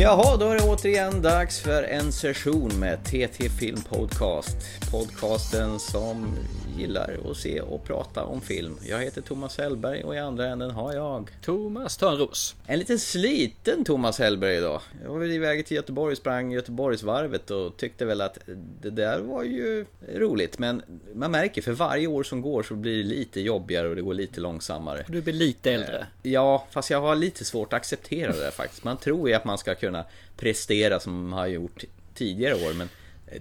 [0.00, 4.56] Jaha, då är det återigen dags för en session med TT Film Podcast.
[4.90, 6.36] Podcasten som
[6.80, 8.76] gillar att se och prata om film.
[8.88, 12.54] Jag heter Thomas Hellberg och i andra änden har jag Thomas Törnros.
[12.66, 14.80] En liten sliten Thomas Hellberg idag.
[15.04, 18.38] Jag var iväg till Göteborg, sprang Göteborgsvarvet och tyckte väl att
[18.82, 20.58] det där var ju roligt.
[20.58, 20.82] Men
[21.14, 24.14] man märker för varje år som går så blir det lite jobbigare och det går
[24.14, 25.04] lite långsammare.
[25.08, 26.06] Du blir lite äldre.
[26.22, 28.84] Ja, fast jag har lite svårt att acceptera det där faktiskt.
[28.84, 30.04] Man tror ju att man ska kunna
[30.36, 32.88] prestera som man har gjort tidigare år, men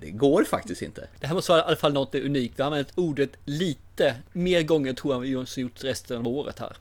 [0.02, 1.08] det går faktiskt inte.
[1.20, 2.54] Det här måste vara i alla fall något unikt.
[2.58, 6.59] Vi har använt ordet lite mer gånger tror jag vi har gjort resten av året
[6.59, 6.78] här.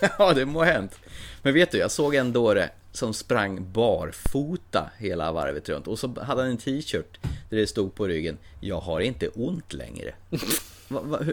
[0.18, 0.98] ja, det må ha hänt.
[1.42, 6.20] Men vet du, jag såg en dåre som sprang barfota hela varvet runt och så
[6.20, 10.14] hade han en t-shirt där det stod på ryggen Jag har inte ont längre.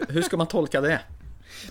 [0.08, 1.00] hur ska man tolka det?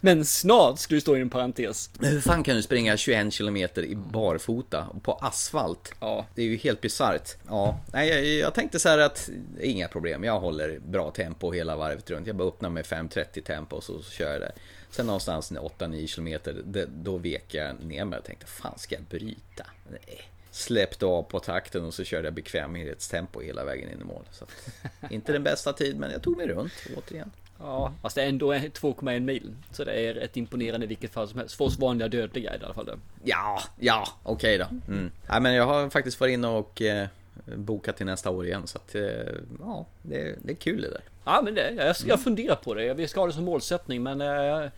[0.01, 1.89] Men snart skulle det stå i en parentes.
[1.93, 5.93] Men hur fan kan du springa 21 km i barfota på asfalt?
[5.99, 6.25] Ja.
[6.35, 7.35] Det är ju helt bisarrt.
[7.47, 9.29] Ja, nej, jag, jag, tänkte så här att
[9.61, 10.23] inga problem.
[10.23, 12.27] Jag håller bra tempo hela varvet runt.
[12.27, 14.51] Jag bara öppnar med 5.30 tempo och så, så kör jag det.
[14.91, 19.65] Sen någonstans 8-9 km, då vek jag ner mig och tänkte fan ska jag bryta?
[19.89, 20.29] Nej.
[20.51, 24.23] Släppte av på takten och så körde jag bekvämlighetstempo hela vägen in i mål.
[24.31, 27.31] Så att, inte den bästa tid, men jag tog mig runt återigen.
[27.59, 29.55] Ja, fast det är ändå 2,1 mil.
[29.71, 31.55] Så det är ett imponerande i vilket fall som helst.
[31.55, 32.85] För oss vanliga dödliga i alla fall.
[32.85, 32.97] Det.
[33.23, 34.93] Ja, ja, okej okay då.
[34.93, 35.11] Mm.
[35.27, 37.07] Ja, men jag har faktiskt varit inne och eh,
[37.45, 38.67] bokat till nästa år igen.
[38.67, 39.01] Så att, eh,
[39.59, 41.01] ja, det, det, är kul det där.
[41.25, 42.93] Ja, men det, jag, jag funderar på det.
[42.93, 44.71] Vi ska ha det som målsättning, men eh,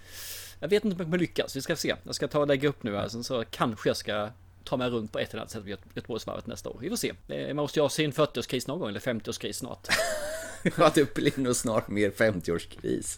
[0.60, 1.56] jag vet inte om jag kommer lyckas.
[1.56, 1.96] Vi ska se.
[2.04, 4.30] Jag ska ta och lägga upp nu här, sen så kanske jag ska
[4.64, 6.78] ta mig runt på ett eller annat sätt vid Göteborgsvarvet nästa år.
[6.82, 7.14] Vi får se.
[7.28, 9.88] Man måste ju ha sin 40-årskris någon gång, eller 50-årskris snart.
[10.76, 13.18] att det nog snart mer 50-årskris.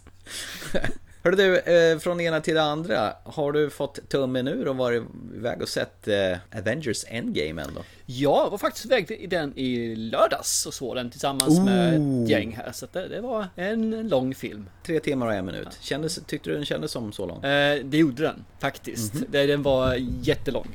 [1.23, 3.13] Hörru du, eh, från ena till det andra.
[3.23, 5.03] Har du fått tummen ur och varit
[5.35, 7.81] iväg och sett eh, Avengers Endgame ändå?
[8.05, 11.65] Ja, jag var faktiskt iväg i den i lördags och såg den tillsammans oh.
[11.65, 12.71] med ett gäng här.
[12.71, 14.69] Så det, det, var en lång film.
[14.85, 15.77] Tre timmar och en minut.
[15.81, 17.43] Kändes, tyckte du den kändes som så lång?
[17.43, 19.13] Eh, det gjorde den faktiskt.
[19.13, 19.47] Mm -hmm.
[19.47, 20.67] Den var jättelång.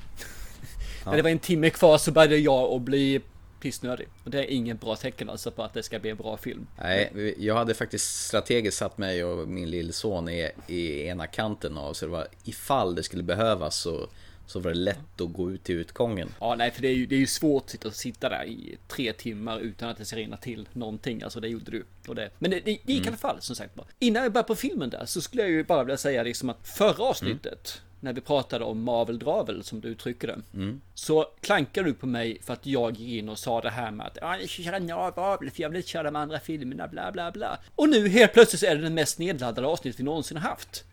[1.05, 1.11] Ja.
[1.11, 3.21] När det var en timme kvar så började jag att bli
[3.67, 4.09] pissnödig.
[4.25, 6.67] Och det är ingen bra tecken alltså på att det ska bli en bra film.
[6.83, 11.93] Nej, jag hade faktiskt strategiskt satt mig och min lillson i, i ena kanten av
[11.93, 14.09] så det var ifall det skulle behövas så
[14.47, 16.29] så var det lätt att gå ut till utgången.
[16.41, 19.13] Ja, nej, för det är ju, det är ju svårt att sitta där i tre
[19.13, 21.23] timmar utan att det ska rinna till någonting.
[21.23, 21.85] Alltså det gjorde du.
[22.09, 23.05] Och det, men det, det gick mm.
[23.05, 25.65] i alla fall som sagt Innan jag börjar på filmen där så skulle jag ju
[25.65, 29.81] bara vilja säga liksom att förra avsnittet mm när vi pratade om Marvel Dravel som
[29.81, 30.41] du uttrycker det.
[30.55, 30.81] Mm.
[30.95, 34.07] Så klankar du på mig för att jag gick in och sa det här med
[34.07, 37.33] att jag ska köra Marvel för jag vill inte köra de andra filmerna bla bla
[37.33, 37.59] bla.
[37.75, 40.85] Och nu helt plötsligt så är det den mest nedladdade avsnitt vi någonsin har haft.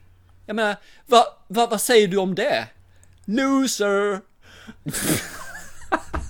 [0.46, 0.76] Jag menar,
[1.06, 2.68] vad va, va säger du om det?
[3.26, 4.22] Loser!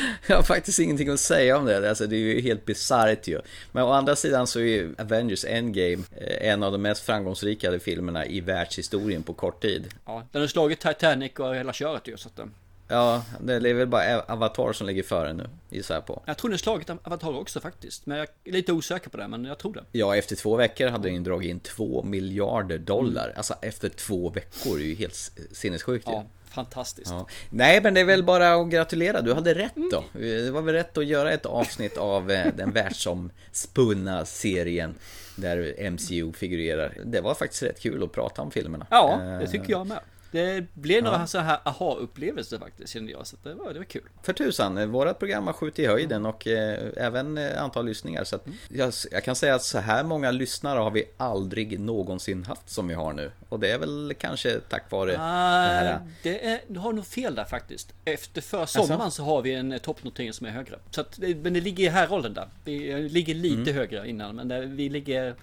[0.26, 3.40] Jag har faktiskt ingenting att säga om det, alltså det är ju helt bisarrt ju.
[3.72, 7.78] Men å andra sidan så är ju Avengers Endgame eh, en av de mest framgångsrika
[7.78, 9.94] filmerna i världshistorien på kort tid.
[10.06, 12.48] Ja, den har slagit Titanic och hela köret ju så att...
[12.88, 16.22] Ja, det är väl bara Avatar som ligger före nu, gissar jag på.
[16.26, 19.44] Jag tror den slagit Avatar också faktiskt, men jag är lite osäker på det, men
[19.44, 19.84] jag tror det.
[19.92, 23.24] Ja, efter två veckor hade den dragit in två miljarder dollar.
[23.24, 23.36] Mm.
[23.36, 26.24] Alltså efter två veckor, det är ju helt sinnessjukt ja.
[26.50, 27.10] Fantastiskt.
[27.10, 27.26] Ja.
[27.50, 29.20] Nej, men det är väl bara att gratulera.
[29.20, 30.04] Du hade rätt då.
[30.12, 34.94] Det var väl rätt att göra ett avsnitt av eh, den världsomspunna serien
[35.36, 36.94] där MCU figurerar.
[37.04, 38.86] Det var faktiskt rätt kul att prata om filmerna.
[38.90, 40.00] Ja, det tycker jag med.
[40.30, 41.26] Det blev några ja.
[41.26, 44.02] så här aha-upplevelser faktiskt kände jag, så det var, det var kul.
[44.22, 48.24] För tusan, vårat program har skjutit i höjden och eh, även eh, antal lyssningar.
[48.24, 48.58] Så mm.
[48.68, 52.88] jag, jag, kan säga att så här många lyssnare har vi aldrig någonsin haft som
[52.88, 53.30] vi har nu.
[53.48, 56.00] Och det är väl kanske tack vare ah, det här.
[56.22, 57.94] Det är, du har nog fel där faktiskt.
[58.04, 59.22] Efter för sommaren alltså?
[59.22, 60.78] så har vi en toppnotering som är högre.
[60.90, 62.48] Så att, men det ligger i här rollen där.
[62.64, 63.74] Vi ligger lite mm.
[63.74, 65.34] högre innan, men vi ligger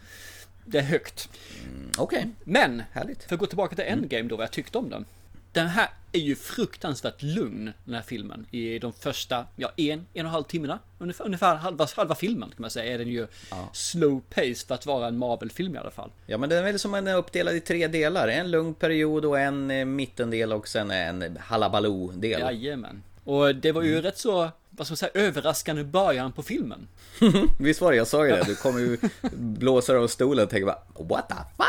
[0.68, 1.30] det är högt.
[1.64, 2.20] Mm, Okej.
[2.20, 2.30] Okay.
[2.44, 3.24] Men, Härligt.
[3.24, 4.00] för att gå tillbaka till mm.
[4.00, 5.06] Endgame då, vad jag tyckte om den.
[5.52, 8.46] Den här är ju fruktansvärt lugn, den här filmen.
[8.52, 10.80] I de första, ja, en, en och en halv timmarna.
[11.00, 13.70] Ungefär, ungefär halva, halva filmen kan man säga är den ju ja.
[13.74, 16.12] slow pace för att vara en Marvel-film i alla fall.
[16.26, 18.28] Ja, men den är väl som en uppdelad i tre delar.
[18.28, 22.42] En lugn period och en eh, mittendel och sen en halabaloo-del.
[22.42, 23.04] Jajamän.
[23.24, 24.02] Och det var ju mm.
[24.02, 26.88] rätt så vad ska man säga, överraskande början på filmen.
[27.60, 28.44] Visst var det, jag sa ju det.
[28.44, 28.98] Du kommer ju
[29.34, 31.68] blåsa av stolen och tänka bara What the fuck?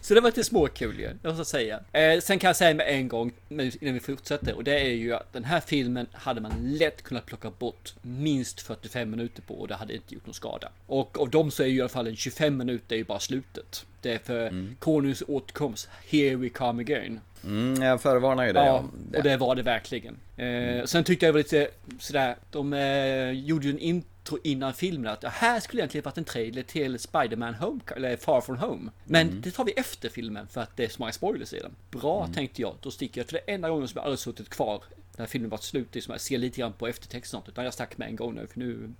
[0.00, 1.80] Så det var lite småkul ju, jag måste säga.
[1.92, 5.14] Eh, sen kan jag säga med en gång, innan vi fortsätter, och det är ju
[5.14, 9.68] att den här filmen hade man lätt kunnat plocka bort minst 45 minuter på och
[9.68, 10.68] det hade inte gjort någon skada.
[10.86, 13.20] Och av dem så är ju i alla fall en 25 minuter är ju bara
[13.20, 13.86] slutet.
[14.02, 14.76] Det är för mm.
[14.78, 17.20] konungs återkomst, here we come again.
[17.44, 19.18] Mm, jag förvarnar ju dig Ja, det.
[19.18, 20.16] och det var det verkligen.
[20.36, 24.74] Eh, sen tyckte jag det var lite sådär, de eh, gjorde ju en intro innan
[24.74, 28.90] filmen att här skulle egentligen varit en trailer till Spider-Man Home, eller Far From Home.
[29.04, 29.40] Men Mm.
[29.40, 31.72] det tar vi efter filmen för att det är så många spoilers i den.
[31.90, 33.26] Bra tänkte jag, då sticker jag.
[33.28, 34.82] För det enda gången som jag aldrig suttit kvar
[35.16, 37.48] när filmen varit slut, det är som jag ser lite grann på eftertexten och sånt,
[37.54, 38.92] utan jag stack med en gång nu, för nu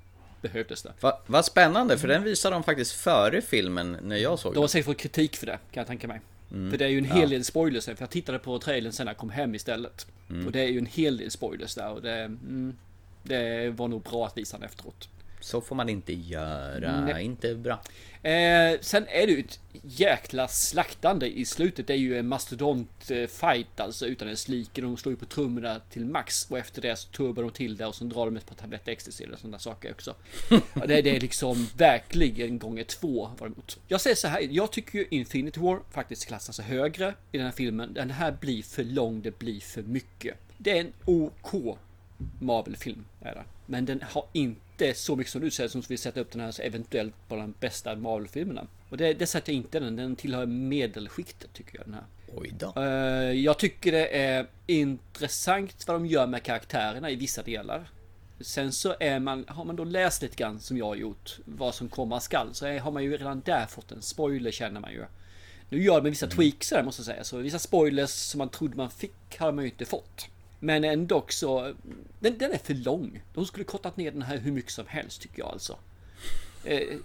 [0.43, 0.93] behövdes det.
[1.01, 4.63] Va, vad spännande, för den visade de faktiskt före filmen när jag såg De den.
[4.63, 6.21] har säkert fått kritik för det, kan jag tänka mig.
[6.51, 9.13] För det är ju en hel del spoilers, för jag tittade på trailern sen när
[9.13, 10.07] jag kom hem istället.
[10.47, 12.77] Och det är ju en hel del spoilers där och det, mm,
[13.23, 15.09] det var nog bra att visa den efteråt.
[15.41, 17.25] Så får man inte göra, Nej.
[17.25, 17.83] inte bra.
[18.23, 21.87] Eh, sen är det ju ett jäkla slaktande i slutet.
[21.87, 24.81] Det är ju en mastodont eh, fight alltså utan en like.
[24.81, 27.87] De slår ju på trummorna till max och efter det så turbar de till det
[27.87, 30.15] och så drar de ett par tabletter ecstasy eller sådana saker också.
[30.75, 33.31] Ja, det, det är liksom verkligen gånger två.
[33.89, 37.53] Jag säger så här, jag tycker ju Infinity War faktiskt klassas högre i den här
[37.53, 37.95] filmen.
[37.95, 40.37] Den här blir för lång, det blir för mycket.
[40.59, 41.79] Det är en OK
[42.41, 43.05] Marvel-film.
[43.67, 44.61] Men den har inte
[44.95, 47.97] så mycket som du säger som vi sätter upp den här eventuellt på de bästa
[47.97, 48.67] Marvel-filmerna.
[48.89, 49.97] Och det, det sätter jag inte den.
[49.97, 52.05] Den tillhör medelskiktet tycker jag den här.
[52.35, 52.73] Oj då.
[52.77, 57.91] Eh, jag tycker det är intressant vad de gör med karaktärerna i vissa delar.
[58.41, 61.75] Sen så är man, har man då läst lite grann som jag har gjort, vad
[61.75, 64.93] som komma skall, så är, har man ju redan där fått en spoiler känner man
[64.93, 65.05] ju.
[65.69, 68.77] Nu gör de vissa tweaks där måste jag säga, så vissa spoilers som man trodde
[68.77, 70.29] man fick har man ju inte fått.
[70.61, 71.75] Men ändå så,
[72.21, 73.23] den, den är för lång.
[73.35, 75.79] De skulle kortat ner den här hur mycket som helst tycker jag alltså.
[76.65, 76.97] Eh,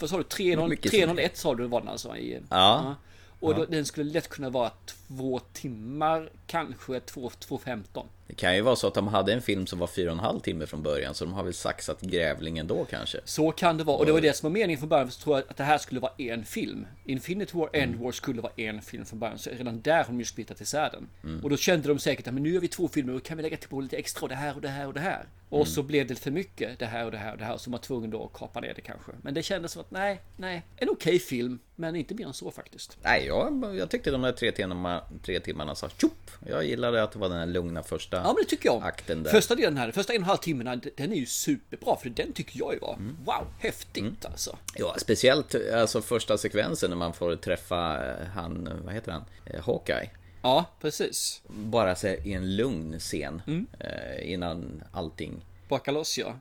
[0.00, 0.22] vad sa du?
[0.22, 2.16] 301 mycket som 301 sa du var den alltså?
[2.16, 2.94] I, Ja.
[3.40, 8.04] Och då, den skulle lätt kunna vara två timmar, kanske två, 2.15.
[8.28, 10.24] Det kan ju vara så att de hade en film som var fyra och en
[10.24, 13.20] halv timme från början, så de har väl saxat grävlingen då kanske.
[13.24, 13.96] Så kan det vara.
[13.96, 15.10] Och det var det som var meningen från början.
[15.10, 16.86] Så tror jag att det här skulle vara en film.
[17.04, 19.38] Infinity War, End War skulle vara en film från början.
[19.38, 21.40] Så redan där har de ju splittat isär den.
[21.42, 23.42] Och då kände de säkert att men nu gör vi två filmer och kan vi
[23.42, 25.26] lägga till på lite extra och det här och det här och det här.
[25.48, 27.56] Och så blev det för mycket det här och det här och det här.
[27.56, 29.12] Så man var tvungen då att kapa ner det kanske.
[29.22, 30.62] Men det kändes som att nej, nej.
[30.76, 31.58] En okej film.
[31.80, 32.98] Men inte mer än så faktiskt.
[33.02, 36.30] Nej, jag, jag tyckte de där tre timmarna, tre timmarna sa tjopp!
[36.46, 39.22] Jag gillade att det var den här lugna första Ja men det tycker jag akten
[39.22, 39.30] där.
[39.30, 41.96] Första delen här, första en och en halv timmen, den är ju superbra.
[41.96, 43.16] För den tycker jag ju var, Mm.
[43.24, 44.56] wow, häftigt alltså.
[44.74, 49.62] Ja, speciellt alltså första sekvensen när man får träffa eh, han, vad heter han, Eh,
[49.64, 50.10] Hawkeye.
[50.42, 51.42] Ja, precis.
[51.48, 53.66] Bara så här, i en lugn scen Mm.
[53.80, 56.34] eh, innan allting Baka loss ja.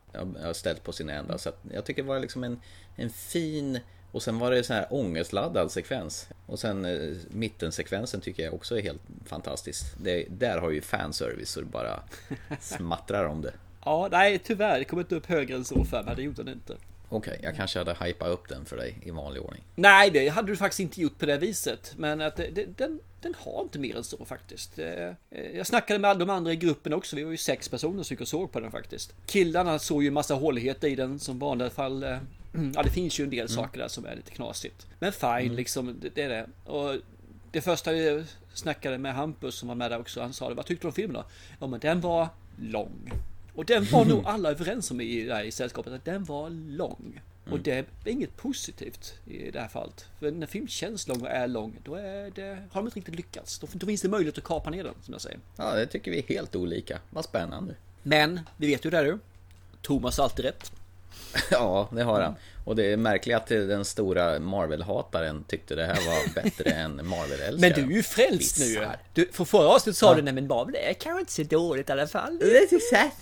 [0.44, 1.38] har ställt på sin ända.
[1.38, 2.62] Så att jag tycker det var liksom en,
[2.96, 3.80] en fin
[4.18, 6.28] och sen var det så här ångestladdad sekvens.
[6.46, 9.86] Och sen eh, mittensekvensen tycker jag också är helt fantastisk.
[10.02, 12.00] Det, där har ju fanservice så det bara
[12.60, 13.54] smattrar om det.
[13.86, 16.54] Ja, nej tyvärr, det kom inte upp högre än så för mig, det gjorde den
[16.54, 16.76] inte.
[17.10, 19.64] Okej, jag kanske hade hypat upp den för dig i vanlig ordning.
[19.76, 21.94] Nej, det hade du faktiskt inte gjort på det viset.
[21.98, 24.80] Men att det, det, den, den har inte mer än så faktiskt.
[24.80, 25.12] Eh,
[25.56, 27.16] Jag snackade med de andra i gruppen också.
[27.16, 29.14] Vi var ju sex personer som gick och såg på den faktiskt.
[29.26, 32.04] Killarna såg ju en massa håligheter i den som vanliga fall.
[32.58, 34.88] Eh, Ja, det finns ju en del saker där som är lite knasigt.
[35.00, 36.48] Men fine, liksom, det, det är det.
[36.72, 36.96] Och
[37.52, 40.22] det första jag snackade med Hampus som var med där också.
[40.22, 41.26] Han sa det, vad tyckte du om filmen då?
[41.60, 42.28] Ja, men den var
[42.60, 43.12] lång.
[43.54, 47.22] Och den var nog alla överens om i, där i sällskapet, att den var lång.
[47.52, 50.06] Och det är inget positivt i det här fallet.
[50.20, 53.16] För när film känns lång och är lång, då är det, har de inte riktigt
[53.16, 53.60] lyckats.
[53.60, 55.40] Då, då finns det möjlighet att kapa ner den, som jag säger.
[55.56, 57.00] Ja, det tycker vi är helt olika.
[57.10, 57.76] Vad spännande.
[58.04, 59.20] Men, vi vet ju det du.
[59.82, 60.72] Thomas har alltid rätt.
[61.52, 62.36] Ja, det har han.
[62.66, 67.60] Och det är märkligt att den stora Marvel-hataren tyckte det här var bättre än Marvel-älskaren.
[67.62, 68.88] Men du är ju frälst nu.
[69.14, 71.92] Du, för förra avsnittet sa du, nej men Marvel är kanske inte så dåligt i
[71.92, 72.40] alla fall.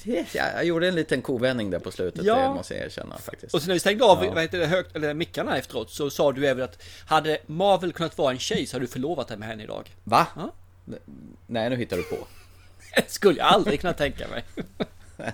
[0.06, 2.36] Ja, jag gjorde en liten kovändning där på slutet, Ja.
[2.36, 3.54] det måste jag erkänna faktiskt.
[3.54, 4.32] Och sen när vi stängde av Ja.
[4.34, 8.18] vad heter det, högt, eller mickarna efteråt så sa du även att hade Marvel kunnat
[8.18, 9.92] vara en tjej så hade du förlovat dig med henne idag.
[10.04, 10.28] Va?
[10.36, 10.52] Ja.
[11.48, 12.18] Nej, nu hittar du på.
[12.96, 14.44] Det skulle jag aldrig kunna tänka mig.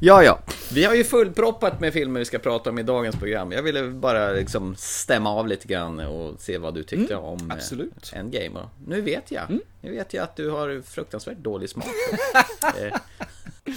[0.00, 0.38] Ja, ja.
[0.72, 3.52] Vi har ju fullproppat med filmer vi ska prata om i dagens program.
[3.52, 7.56] Jag ville bara liksom stämma av lite grann och se vad du tyckte om eh,
[7.56, 8.12] absolut.
[8.12, 8.60] Endgame.
[8.86, 9.58] Nu vet jag.
[9.80, 11.86] Nu vet jag att du har fruktansvärt dålig smak.
[12.80, 12.94] eh,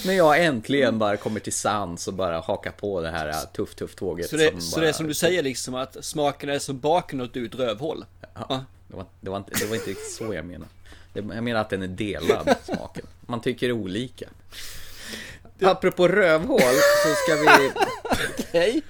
[0.05, 3.75] när jag äntligen bara kommer till sans och bara hakar på det här eh, tuff
[3.75, 4.29] tuff tåget.
[4.29, 6.79] Så det, som så bara, det är som du säger liksom att smaken är som
[6.79, 8.05] baken och du ett rövhål.
[8.33, 8.65] Ja.
[8.88, 10.71] Det var, det, var inte, det var inte så jag menade.
[11.13, 13.05] Jag menar att den är delad, smaken.
[13.21, 14.25] Man tycker olika.
[15.61, 16.59] Apropå rövhål
[17.03, 17.71] så ska vi...
[18.49, 18.81] Okej.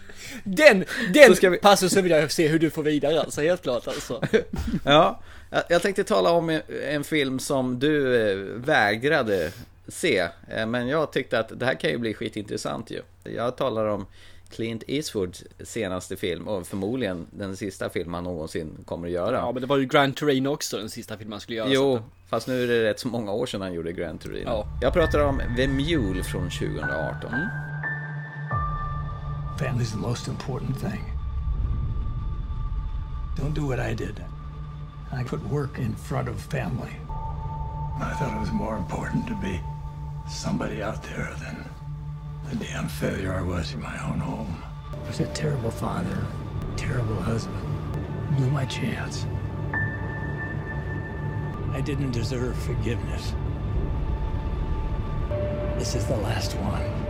[0.43, 4.21] Den, den vi- passusen vill jag se hur du får vidare alltså, helt klart alltså.
[4.85, 9.51] Ja, jag- tänkte tala om en- en film som du eh, vägrade
[9.88, 10.27] se.
[10.47, 13.01] Eh, Men jag tyckte att det här kan ju bli skitintressant ju.
[13.23, 14.05] Jag talar om
[14.50, 19.36] Clint Eastwoods senaste film och förmodligen den sista film han någonsin kommer att göra.
[19.36, 21.70] Ja, men det var ju Grand Torino också, den sista filmen han skulle göra.
[21.70, 24.50] Jo, så fast nu är det rätt så många år sedan han gjorde Grand Torino.
[24.50, 24.68] Ja.
[24.82, 27.32] Jag pratar om The Mule från 2018.
[29.60, 31.03] Family's the most important thing.
[33.38, 34.24] Don't do what I did.
[35.12, 36.96] I put work in front of family.
[38.01, 39.60] I thought it was more important to be
[40.29, 41.65] somebody out there than
[42.50, 44.63] the damn failure I was in my own home.
[44.94, 46.18] I was a terrible father,
[46.75, 47.65] terrible husband.
[48.38, 49.25] Blew my chance.
[51.74, 53.34] I didn't deserve forgiveness.
[55.77, 57.06] This is the last one.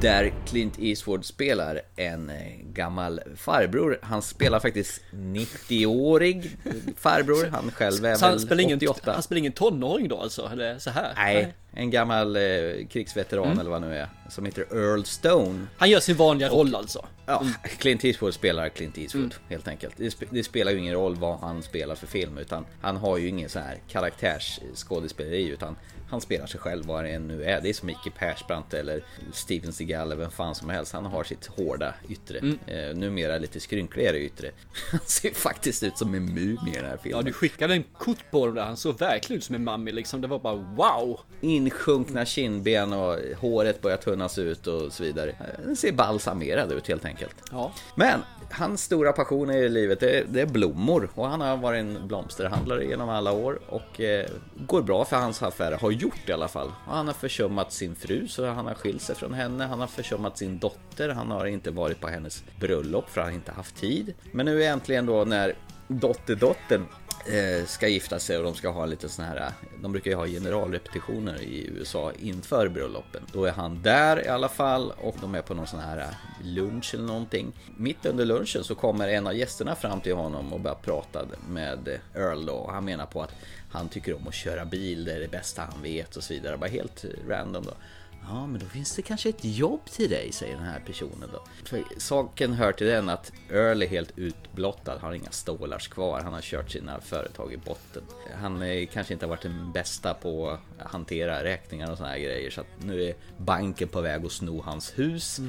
[0.00, 2.36] Där Clint Eastwood spelar en eh,
[2.72, 3.98] gammal farbror.
[4.02, 6.56] Han spelar faktiskt 90-årig
[6.96, 7.46] farbror.
[7.52, 9.12] Han själv är Så han väl spelar, ingen, 88.
[9.12, 10.48] han spelar ingen tonåring då alltså?
[10.52, 11.12] Eller så här?
[11.16, 12.42] Nej, en gammal eh,
[12.90, 13.58] krigsveteran Mm.
[13.58, 14.08] eller vad nu är.
[14.28, 15.66] Som heter Earl Stone.
[15.76, 17.06] Han gör sin vanliga roll alltså?
[17.26, 17.44] Ja,
[17.78, 19.36] Clint Eastwood spelar Clint Eastwood Mm.
[19.48, 19.94] helt enkelt.
[19.96, 23.16] Det, sp- det spelar ju ingen roll vad han spelar för film utan han har
[23.18, 25.76] ju ingen så här karaktärsskådespeleri utan
[26.10, 27.60] han spelar sig själv vad det än nu är.
[27.60, 30.92] Det är som Micke Persbrandt eller Steven Seagal eller vem fan som helst.
[30.92, 32.38] Han har sitt hårda yttre.
[32.38, 32.58] Mm.
[32.66, 34.50] Eh, numera lite skrynkligare yttre.
[34.90, 37.18] Han ser faktiskt ut som en mumie i den här filmen.
[37.18, 38.62] Ja, du skickade en kort på dem där.
[38.62, 40.20] Han såg verkligen ut som en mummy liksom.
[40.20, 41.20] Det var bara wow!
[41.40, 45.34] Insjunkna kindben och håret börjar tunnas ut och så vidare.
[45.64, 47.36] Den ser balsamerad ut helt enkelt.
[47.52, 47.72] Ja.
[47.94, 51.80] Men hans stora passion i livet det är, det är blommor och han har varit
[51.80, 54.26] en blomsterhandlare genom alla år och eh,
[54.66, 56.72] går bra för hans affärer, har gjort i alla fall.
[56.86, 60.38] Han har försummat sin fru så han har skilt sig från henne, han har försummat
[60.38, 64.14] sin dotter, han har inte varit på hennes bröllop för han har inte haft tid.
[64.32, 65.54] Men nu äntligen då när
[65.88, 66.86] dotterdottern
[67.26, 69.52] eh, ska gifta sig och de ska ha lite sån här,
[69.82, 73.22] de brukar ju ha generalrepetitioner i USA inför bröllopen.
[73.32, 76.06] Då är han där i alla fall och de är på någon sån här eh,
[76.42, 77.52] lunch eller någonting.
[77.76, 81.88] Mitt under lunchen så kommer en av gästerna fram till honom och börjar prata med
[81.88, 82.54] eh, Earl då.
[82.54, 83.34] Och han menar på att
[83.70, 86.56] han tycker om att köra bil, det är det bästa han vet och så vidare.
[86.56, 87.74] Bara helt random då.
[88.22, 91.44] Ja, men då finns det kanske ett jobb till dig, säger den här personen då.
[91.64, 96.32] För saken hör till den att Earl är helt utblottad, har inga stålars kvar, han
[96.32, 98.02] har kört sina företag i botten.
[98.34, 102.18] Han är, kanske inte har varit den bästa på att hantera räkningar och såna här
[102.18, 105.40] grejer, så att nu är banken på väg att sno hans hus.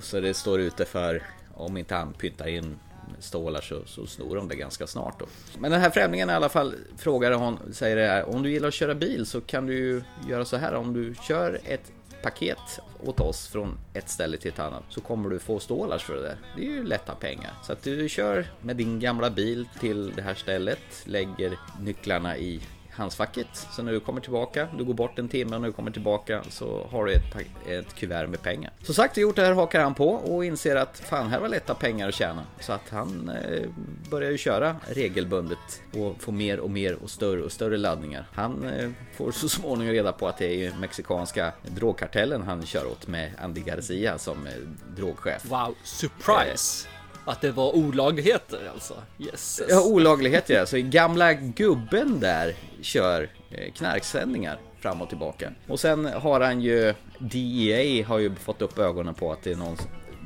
[0.00, 1.22] Så det står ute för,
[1.54, 2.78] om inte han pyntar in
[3.18, 5.26] stålar så, så snor de det ganska snart då.
[5.58, 8.68] Men den här främlingen i alla fall frågar hon, säger det här, om du gillar
[8.68, 12.80] att köra bil så kan du ju göra så här om du kör ett paket
[13.04, 16.22] åt oss från ett ställe till ett annat så kommer du få stålars för det
[16.22, 16.36] där.
[16.56, 17.52] Det är ju lätta pengar.
[17.64, 22.60] Så att du kör med din gamla bil till det här stället, lägger nycklarna i
[22.96, 23.46] handskfacket.
[23.52, 26.42] Så när du kommer tillbaka, du går bort en timme och när du kommer tillbaka
[26.48, 27.36] så har du ett,
[27.66, 28.72] ett kuvert med pengar.
[28.82, 31.48] Så sagt och gjort det här hakar han på och inser att fan här var
[31.48, 32.42] lätta pengar att tjäna.
[32.60, 33.68] Så att han eh,
[34.10, 38.26] börjar ju köra regelbundet och få mer och mer och större och större laddningar.
[38.32, 43.06] Han eh, får så småningom reda på att det är mexikanska drogkartellen han kör åt
[43.06, 44.52] med Andy Garcia som eh,
[44.96, 45.44] drogchef.
[45.44, 46.95] Wow, surprise!
[47.26, 48.94] Att det var olagligheter alltså.
[49.18, 49.62] Yes.
[49.68, 50.66] Ja, olagligheter ja.
[50.66, 55.52] Så gamla gubben där kör eh, knarksändningar fram och tillbaka.
[55.68, 59.56] Och sen har han ju DEA har ju fått upp ögonen på att det är
[59.56, 59.76] någon,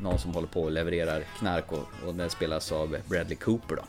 [0.03, 3.83] någon som håller på och levererar knark och, och den spelas av Bradley Cooper då.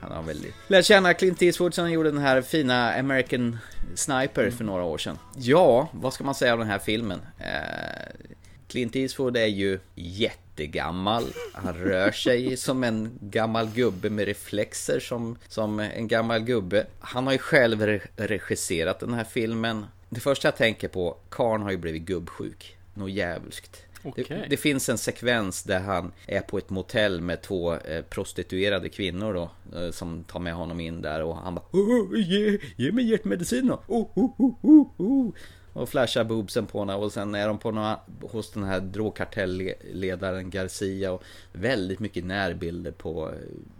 [0.00, 0.54] Han har väldigt...
[0.66, 3.58] Lärt känna Clint Eastwood som gjorde den här fina American
[3.94, 5.18] Sniper för några år sedan.
[5.36, 7.20] Ja, vad ska man säga om den här filmen?
[7.38, 8.28] Eh,
[8.68, 11.24] Clint Eastwood är ju jättegammal.
[11.52, 16.86] Han rör sig som en gammal gubbe med reflexer som, som en gammal gubbe.
[17.00, 19.86] Han har ju själv re- regisserat den här filmen.
[20.08, 22.76] Det första jag tänker på, Karn har ju blivit gubbsjuk.
[22.94, 23.82] Något djävulskt.
[24.02, 24.24] Okej.
[24.28, 28.88] Det, det finns en sekvens där han är på ett motell med två eh, prostituerade
[28.88, 32.92] kvinnor då eh, Som tar med honom in där och han bara oh, ge, ge
[32.92, 33.82] mig hjärtmedicin då!
[33.86, 35.32] Oh, oh, oh, oh, oh.
[35.72, 40.50] Och flashar boobsen på henne och sen är de på några, hos den här drogkartellledaren
[40.50, 41.22] Garcia och
[41.52, 43.32] väldigt mycket närbilder på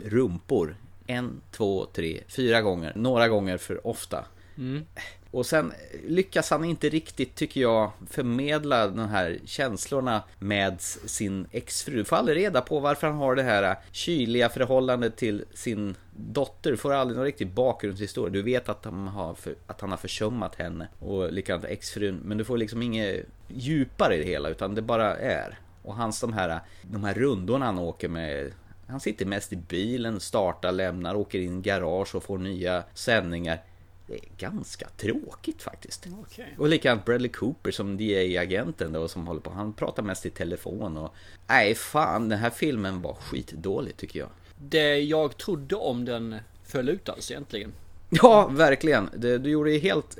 [0.05, 0.77] rumpor.
[1.07, 2.93] En, två, tre, fyra gånger.
[2.97, 4.25] Några gånger för ofta.
[4.59, 4.85] Mm.
[5.31, 5.73] Och sen
[6.07, 11.97] lyckas han inte riktigt, tycker jag, förmedla de här känslorna med sin exfru.
[11.97, 16.71] Du får aldrig reda på varför han har det här kyliga förhållandet till sin dotter.
[16.71, 18.33] Du får aldrig någon riktig bakgrundshistoria.
[18.33, 22.21] Du vet att han har, för, att han har försummat henne och likadant exfrun.
[22.25, 25.59] Men du får liksom inget djupare i det hela, utan det bara är.
[25.83, 28.53] Och hans de här, de här rundorna han åker med
[28.89, 33.61] han sitter mest i bilen, startar, lämnar, åker in i garage och får nya sändningar
[34.09, 36.07] det är ganska tråkigt faktiskt.
[36.07, 36.47] Okay.
[36.59, 39.51] Och likadant Bradley Cooper som DA-agenten då som håller på.
[39.51, 41.15] Han pratar mest i telefon och...
[41.47, 44.29] Nej fan, den här filmen var skitdålig tycker jag.
[44.59, 47.73] Det jag trodde om den föll ut alltså egentligen.
[48.11, 49.11] Ja, verkligen.
[49.17, 50.19] Du, du gjorde ju helt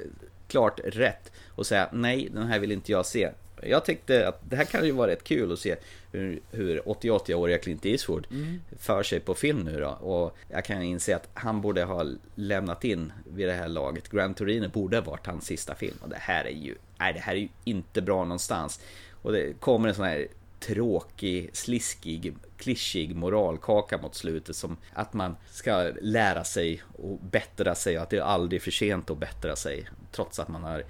[0.49, 3.31] klart rätt och säga nej, den här vill inte jag se.
[3.63, 5.77] Jag tyckte att det här kan ju vara rätt kul att se
[6.13, 8.61] hur, hur 80-åriga Clint Eastwood mm.
[8.79, 9.89] för sig på film nu då.
[9.89, 14.09] Och jag kan inse att han borde ha lämnat in vid det här laget.
[14.09, 15.97] Grand Torino borde ha varit hans sista film.
[16.01, 18.81] Och det här är ju, nej det här är ju inte bra någonstans.
[19.23, 20.29] Och det kommer en sån här
[20.61, 27.97] tråkig, sliskig, klyschig moralkaka mot slutet som att man ska lära sig och bättra sig
[27.97, 30.85] och att det är aldrig för sent att bättra sig trots att man har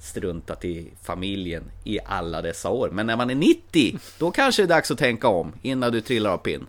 [0.00, 2.90] struntat i familjen i alla dessa år.
[2.92, 6.00] Men när man är 90, då kanske det är dags att tänka om innan du
[6.00, 6.66] trillar av pinn.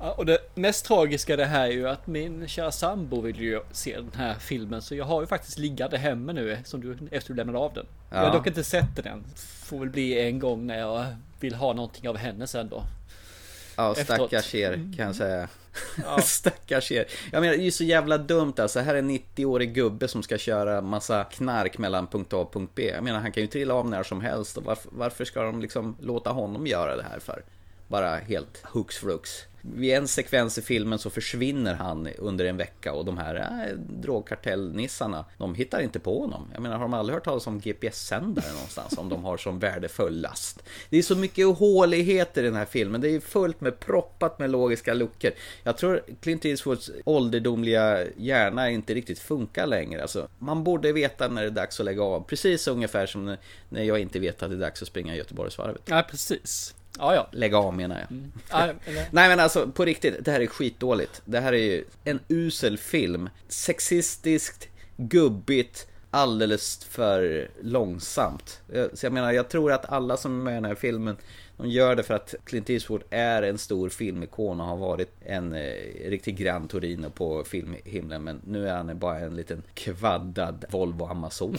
[0.00, 3.60] Ja, och det mest tragiska det här är ju att min kära sambo vill ju
[3.72, 7.32] se den här filmen så jag har ju faktiskt liggande hemma nu som du, efter
[7.32, 7.86] du lämnade av den.
[8.10, 8.16] Ja.
[8.16, 9.24] Jag har dock inte sett den.
[9.64, 11.06] Får väl bli en gång när jag
[11.40, 12.82] vill ha någonting av henne sen då.
[13.76, 15.48] Ja, stackars er kan jag säga.
[16.04, 16.20] Ja.
[16.22, 17.06] Stackars er.
[17.32, 18.80] Jag menar, det är ju så jävla dumt alltså.
[18.80, 22.72] Här är en 90-årig gubbe som ska köra massa knark mellan punkt A och punkt
[22.74, 22.90] B.
[22.94, 24.56] Jag menar, han kan ju trilla av när som helst.
[24.56, 27.42] Och varför, varför ska de liksom låta honom göra det här för?
[27.88, 32.92] Bara helt hux flux vid en sekvens i filmen så försvinner han under en vecka
[32.92, 36.48] och de här äh, drogkartellnissarna, de hittar inte på honom.
[36.52, 38.98] Jag menar, har de aldrig hört talas om GPS-sändare någonstans?
[38.98, 40.62] Om de har som värdefull last.
[40.90, 43.00] Det är så mycket håligheter i den här filmen.
[43.00, 45.30] Det är fullt med proppat med logiska luckor.
[45.62, 50.02] Jag tror Clint Eastwoods ålderdomliga hjärna inte riktigt funkar längre.
[50.02, 52.20] Alltså, man borde veta när det är dags att lägga av.
[52.20, 53.36] Precis ungefär som
[53.68, 55.82] när jag inte vet att det är dags att springa Göteborgsvarvet.
[55.84, 56.74] Ja, precis.
[56.98, 57.28] Ja, ja.
[57.32, 58.10] Lägga av menar jag.
[58.10, 58.76] Mm.
[59.10, 61.22] Nej men alltså på riktigt, det här är skitdåligt.
[61.24, 63.28] Det här är ju en usel film.
[63.48, 68.60] Sexistiskt, gubbigt, alldeles för långsamt.
[68.92, 71.16] Så jag menar, jag tror att alla som är med i den här filmen
[71.56, 75.52] de gör det för att Clint Eastwood är en stor filmikon och har varit en
[75.52, 78.24] eh, riktig Gran Torino på filmhimlen.
[78.24, 81.58] Men nu är han bara en liten kvaddad Volvo Amazon.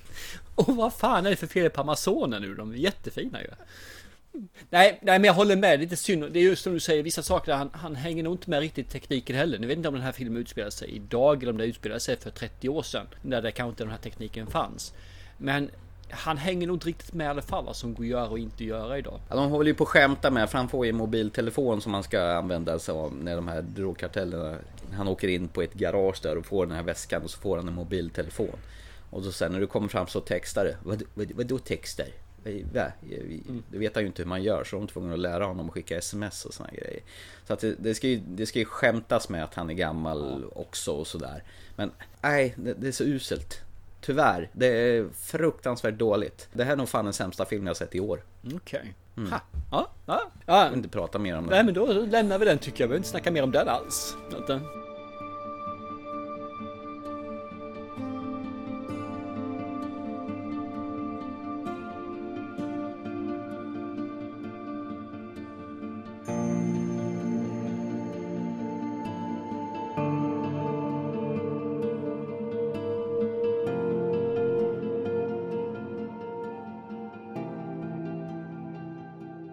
[0.54, 2.54] Och vad fan är det för fel på Amazonen nu?
[2.54, 3.48] De är jättefina ju.
[4.70, 5.70] Nej, nej, men jag håller med.
[5.70, 6.32] Det är Lite synd.
[6.32, 8.90] Det är just som du säger, vissa saker han, han hänger nog inte med riktigt
[8.90, 9.58] tekniken heller.
[9.58, 12.16] Nu vet inte om den här filmen utspelar sig idag eller om den utspelar sig
[12.16, 13.06] för 30 år sedan.
[13.22, 14.94] När det kanske inte den här tekniken fanns.
[15.38, 15.70] Men
[16.10, 18.38] han hänger nog inte riktigt med i alla fall vad som går att göra och
[18.38, 19.20] inte göra idag.
[19.28, 21.92] Ja, de håller ju på att skämta med, för han får ju en mobiltelefon som
[21.92, 24.56] man ska använda sig av när de här drogkartellerna.
[24.92, 27.56] Han åker in på ett garage där och får den här väskan och så får
[27.56, 28.56] han en mobiltelefon.
[29.10, 30.76] Och så sen när du kommer fram så textar det.
[30.82, 32.06] Vad, vad, vadå textar?
[32.44, 33.62] Mm.
[33.70, 35.66] Det vet han ju inte hur man gör så de är tvungna att lära honom
[35.66, 37.00] att skicka sms och såna grejer.
[37.46, 40.44] Så att det, det, ska ju, det ska ju skämtas med att han är gammal
[40.52, 41.42] också och sådär.
[41.76, 43.60] Men nej, det, det, är så uselt.
[44.00, 46.48] Tyvärr, det är fruktansvärt dåligt.
[46.52, 48.22] Det här är nog fan den sämsta filmen jag sett i år.
[48.44, 48.56] Okej.
[48.56, 48.88] Okay.
[49.16, 49.30] Mm.
[49.30, 49.88] Ja, ja.
[50.06, 50.30] ja.
[50.46, 51.50] Jag vill inte prata mer om det.
[51.50, 52.88] Nej men då lämnar vi den tycker jag.
[52.88, 54.16] Vi behöver inte snacka mer om den alls.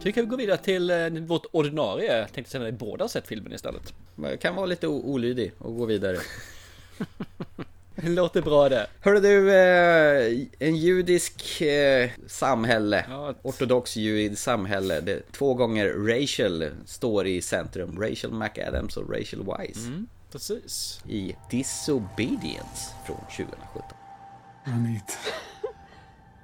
[0.07, 2.17] Tycker vi går vidare till eh, vårt ordinarie.
[2.17, 3.93] Jag tänkte säga att båda har sett filmen istället.
[4.15, 6.17] Man kan vara lite olydig och gå vidare.
[7.95, 8.87] Det låter bra det.
[9.01, 16.71] Hörru du, eh, en judisk eh, samhälle, ja, ortodox judisk samhälle, det, två gånger Rachel
[16.85, 18.01] står i centrum.
[18.01, 19.87] Rachel McAdams och Rachel Wise.
[19.87, 21.01] Mm, precis.
[21.09, 23.83] I Disobedience från 2017.
[24.63, 25.17] Ronit,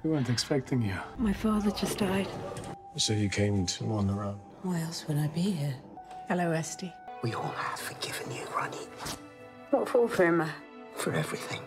[0.02, 0.96] we weren't expecting you.
[1.16, 2.26] My father just died.
[2.96, 4.38] So you came to on the run?
[4.62, 5.74] Why else would I be here?
[6.28, 6.92] Hello, Esty.
[7.24, 8.76] We all have forgiven you, Ronnie.
[9.70, 10.48] What for, Firma?
[10.94, 11.60] For everything.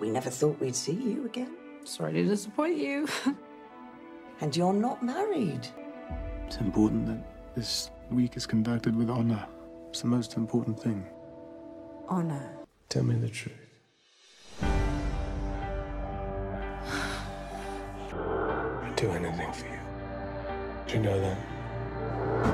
[0.00, 1.54] We never thought we'd see you again.
[1.84, 3.06] Sorry to disappoint you.
[4.40, 5.68] and you're not married.
[6.46, 9.46] It's important that this week is conducted with honor.
[9.90, 11.04] It's the most important thing.
[12.08, 12.56] Honor?
[12.88, 13.54] Tell me the truth.
[18.82, 19.85] I'd do anything for you.
[20.86, 21.36] Do you know that?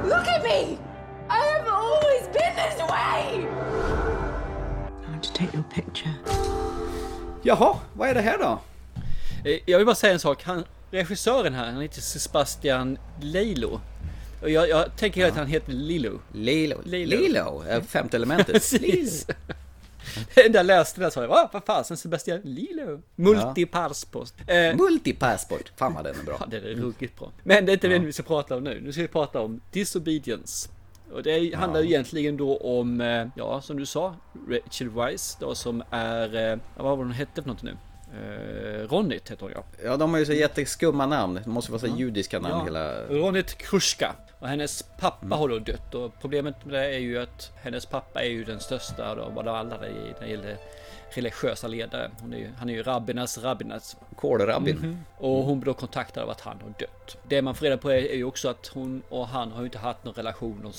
[0.04, 0.78] Look at me!
[1.28, 3.46] I have always been this way!
[5.06, 6.14] I want to take your picture.
[7.42, 8.60] Jaha, vad är det här då?
[9.44, 10.42] Eh, jag vill bara säga en sak.
[10.44, 13.80] Han, regissören här, han heter Sebastian Leilo.
[14.42, 15.28] Och jag, jag tänker ja.
[15.28, 16.20] att han heter Lilo.
[16.32, 16.80] Lilo.
[16.84, 17.16] Lilo.
[17.16, 17.64] Lilo.
[17.88, 18.52] Femte elementet.
[18.52, 19.26] Precis.
[19.26, 19.34] Det
[20.46, 23.02] enda jag läste där sa jag, "Va, vad fasen Sebastian Lilo?
[23.16, 24.32] Multipassport.
[24.46, 25.72] Eh, Multipassport.
[25.76, 26.36] Fan vad den är bra.
[26.40, 27.30] Ja, det är ruggigt bra.
[27.42, 28.80] Men det är inte det vi ska prata om nu.
[28.80, 30.68] Nu ska vi prata om Disobedience.
[31.12, 34.14] Och det handlar ju egentligen då om, eh, ja som du sa,
[34.48, 37.76] Rachel Weisz då som är, eh, vad var hon hette för något nu?
[38.14, 39.64] Eh, Ronit heter hon ja.
[39.84, 41.34] Ja, de har ju så jätteskumma namn.
[41.44, 42.64] Det måste vara så judiska namn Ja.
[42.64, 43.06] hela...
[43.06, 44.14] Ronit Kruska.
[44.42, 45.94] Och hennes pappa har då dött.
[45.94, 49.62] Och problemet med det är ju att hennes pappa är ju den största av alla
[49.62, 50.56] när det gäller
[51.10, 52.10] religiösa ledare.
[52.32, 53.96] Är ju, han är ju rabbinas rabbinas.
[54.16, 55.04] Kålrabbin.
[55.18, 57.16] Och hon blir då kontaktad av att han har dött.
[57.28, 59.64] Det man får reda på är, är ju också att hon och han har ju
[59.64, 60.72] inte haft någon relation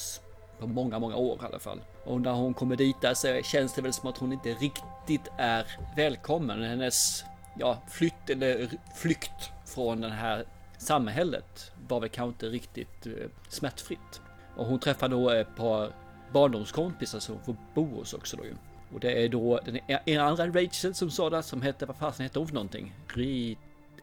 [0.60, 1.80] på många, många år i alla fall.
[2.06, 5.32] Och när hon kommer dit där så känns det väl som att hon inte riktigt
[5.38, 6.64] är välkommen.
[6.64, 7.26] Hennes
[7.60, 10.46] ja, flytt eller flykt från det här
[10.84, 13.12] samhället var väl kanske inte riktigt eh,
[13.50, 14.22] smärtfritt.
[14.56, 15.92] Och hon träffar då ett par
[16.34, 18.54] barndomskompisar som får bo hos också då ju.
[18.94, 22.24] Och det är då den en andra Rachel som sa det som hette, vad fasen
[22.24, 22.96] hette hon för någonting?
[23.08, 23.58] Ri...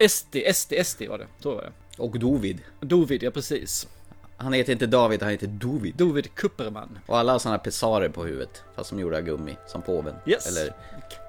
[0.08, 1.26] SD, SD, SD var det.
[1.38, 1.72] Så var det.
[2.02, 2.60] Och Dovid.
[2.80, 3.88] Dovid, ja precis.
[4.36, 5.94] Han heter inte David, han heter Dovid.
[5.96, 6.98] Dovid Kupperman.
[7.06, 8.62] Och alla har såna här pesarer på huvudet.
[8.74, 9.56] Fast som gjorda av gummi.
[9.66, 10.14] Som påven.
[10.26, 10.46] Yes.
[10.46, 10.74] Eller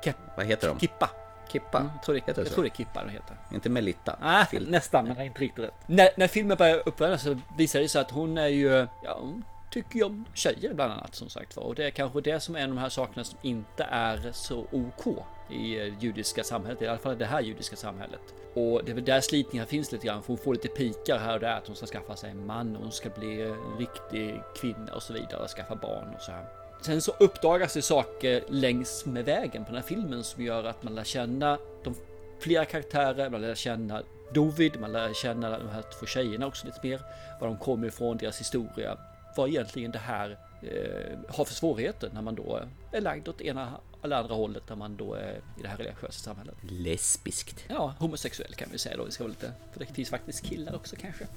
[0.03, 0.79] Ke- vad heter de?
[0.79, 1.09] Kippa.
[1.51, 1.77] Kippa.
[1.77, 2.53] Mm, jag tror det, jag så?
[2.53, 3.37] tror det är Kippa de heter.
[3.53, 4.17] Inte Melitta.
[4.21, 5.73] Ah, nästan, men det är inte riktigt rätt.
[5.85, 9.43] När, när filmen börjar uppvärmas så visar det sig att hon är ju, ja, hon
[9.71, 11.63] tycker ju om tjejer bland annat som sagt var.
[11.63, 14.31] Och det är kanske det som är en av de här sakerna som inte är
[14.31, 18.21] så OK i eh, judiska samhället, i alla fall det här judiska samhället.
[18.53, 21.33] Och det är väl där slitningar finns lite grann, för hon får lite pikar här
[21.33, 24.41] och där att hon ska skaffa sig en man, och hon ska bli en riktig
[24.61, 26.60] kvinna och så vidare, och skaffa barn och så här.
[26.81, 30.83] Sen så uppdagas det saker längs med vägen på den här filmen som gör att
[30.83, 31.95] man lär känna de
[32.39, 36.79] flera karaktärer, man lär känna Dovid, man lär känna de här två tjejerna också lite
[36.83, 37.01] mer.
[37.39, 38.97] Var de kommer ifrån, deras historia.
[39.37, 43.71] Vad egentligen det här eh, har för svårigheter när man då är lagd åt ena
[44.03, 46.55] eller andra hållet när man då är i det här religiösa samhället.
[46.61, 47.65] Lesbiskt.
[47.67, 49.03] Ja, homosexuell kan vi säga då.
[49.03, 51.27] Vi ska vara lite, för det finns faktiskt killar också kanske.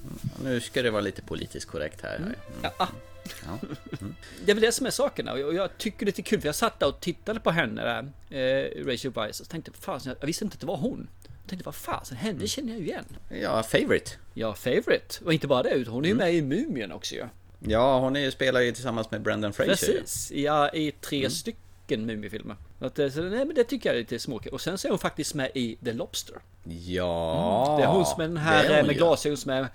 [0.43, 2.15] Nu ska det vara lite politiskt korrekt här.
[2.15, 2.33] Mm.
[2.61, 2.87] Ja,
[3.45, 3.59] Ja.
[4.45, 6.47] Det är väl det som är sakerna och jag, tycker det är lite kul för
[6.47, 10.27] jag satt där och tittade på henne där, eh, Rachel Weisz och tänkte fasen, jag
[10.27, 11.07] visste inte att det var hon.
[11.41, 13.05] Jag tänkte vad fasen, henne känner jag ju igen.
[13.41, 14.11] ja, favorite.
[14.33, 15.25] Ja, favorite.
[15.25, 17.25] Och inte bara det, hon är ju med i Mumien också ju.
[17.59, 19.71] Ja, hon är ju, spelar ju tillsammans med Brendan Fraser.
[19.71, 21.64] Precis, ja, i tre stycken
[22.79, 24.53] Så Att, eh, så, nej, men det tycker jag är lite småkul.
[24.53, 26.35] Och sen så är hon faktiskt med i The Lobster.
[26.87, 27.75] Ja.
[27.79, 29.67] det är hon som är den här är eh, hon med glasögon som är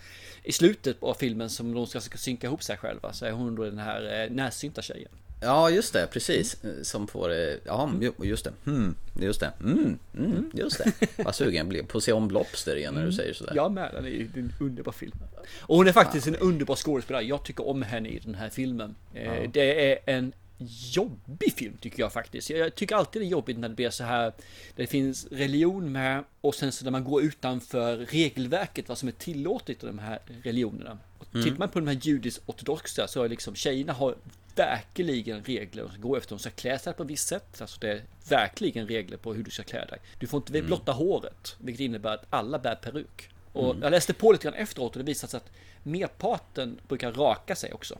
[0.42, 3.12] i slutet av filmen som de ska synka ihop sig själva.
[3.12, 5.10] Så är hon då den här eh, närsynta tjejen.
[5.42, 6.56] Ja, just det, precis.
[6.82, 7.32] Som får,
[7.64, 8.52] ja, ju- just det.
[8.66, 9.52] Mm, just det.
[9.60, 10.92] Mm, mm, just det.
[11.24, 13.52] Vad sugen jag blir på att se om Lobster igen när du säger sådär.
[13.56, 15.12] Jag med, den är en underbar film.
[15.60, 17.22] Och hon är faktiskt en underbar skådespelare.
[17.24, 18.94] Jag tycker om henne i den här filmen.
[19.14, 20.32] Eh, Det är en
[20.68, 22.50] jobbig film tycker jag faktiskt.
[22.50, 24.32] Jag tycker alltid det är jobbigt när det blir så här.
[24.76, 29.12] Det finns religion med och sen så när man går utanför regelverket vad som är
[29.12, 30.98] tillåtet i de här religionerna.
[31.18, 34.16] Och tittar man på de här judisk-ortodoxa så är liksom tjejerna har
[34.54, 36.30] verkligen regler ska gå efter.
[36.30, 37.60] De ska klä sig på ett visst sätt.
[37.60, 39.98] Alltså det är verkligen regler på hur du ska klä dig.
[40.18, 43.28] Du får inte blotta håret, vilket innebär att alla bär peruk.
[43.52, 45.50] Och jag läste på lite grann efteråt och det visade sig att
[45.82, 47.98] merparten brukar raka sig också.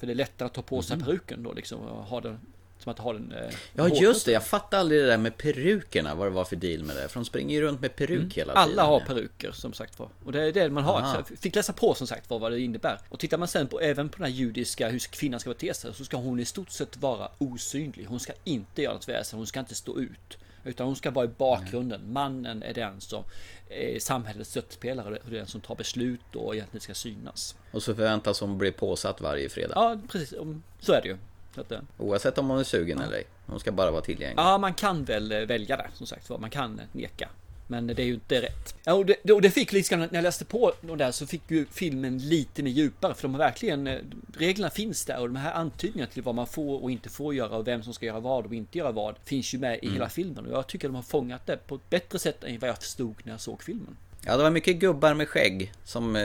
[0.00, 2.40] För det är lättare att ta på sig peruken då liksom och ha den
[2.78, 3.32] som att ha den.
[3.32, 4.32] Eh, Ja, just det.
[4.32, 7.08] Jag fattade aldrig det där med perukerna, vad det var för deal med det.
[7.08, 8.68] För de springer ju runt med peruk hela tiden.
[8.68, 8.78] Mm.
[8.78, 10.08] Alla har peruker som sagt var.
[10.24, 11.00] Och det är det man har.
[11.00, 11.24] Aha.
[11.28, 12.98] Så fick läsa på som sagt var vad det innebär.
[13.08, 15.94] Och tittar man sen på även på den här judiska hur kvinnan ska bete sig
[15.94, 18.06] så ska hon i stort sett vara osynlig.
[18.08, 19.38] Hon ska inte göra något väsen.
[19.38, 20.38] Hon ska inte stå ut.
[20.64, 22.12] Utan hon ska vara i bakgrunden.
[22.12, 23.24] Mannen är den som
[23.68, 27.56] är samhällets stöttepelare och den som tar beslut och egentligen ska synas.
[27.70, 29.72] Och så förväntas hon bli påsatt varje fredag.
[29.76, 30.34] Ja, precis.
[30.80, 31.16] Så är det ju.
[31.54, 33.24] Att, eh, Oavsett om hon är sugen eller ej.
[33.46, 34.38] Hon ska bara vara tillgänglig.
[34.38, 36.38] Ja, man kan väl eh, välja det som sagt var.
[36.38, 37.28] Man kan neka.
[37.70, 38.74] Men det är ju inte rätt.
[38.84, 41.42] Ja, och det, och det fick liksom, när jag läste på de där så fick
[41.48, 43.14] ju filmen lite mer djupare.
[43.14, 43.98] För de har verkligen, eh,
[44.38, 47.56] reglerna finns där och de här antydningarna till vad man får och inte får göra
[47.56, 49.14] och vem som ska göra vad och inte göra vad.
[49.24, 50.46] Finns ju med i hela filmen.
[50.46, 53.14] Och jag tycker de har fångat det på ett bättre sätt än vad jag förstod
[53.24, 53.96] när jag såg filmen.
[54.26, 56.22] Ja, det var mycket gubbar med skägg som eh,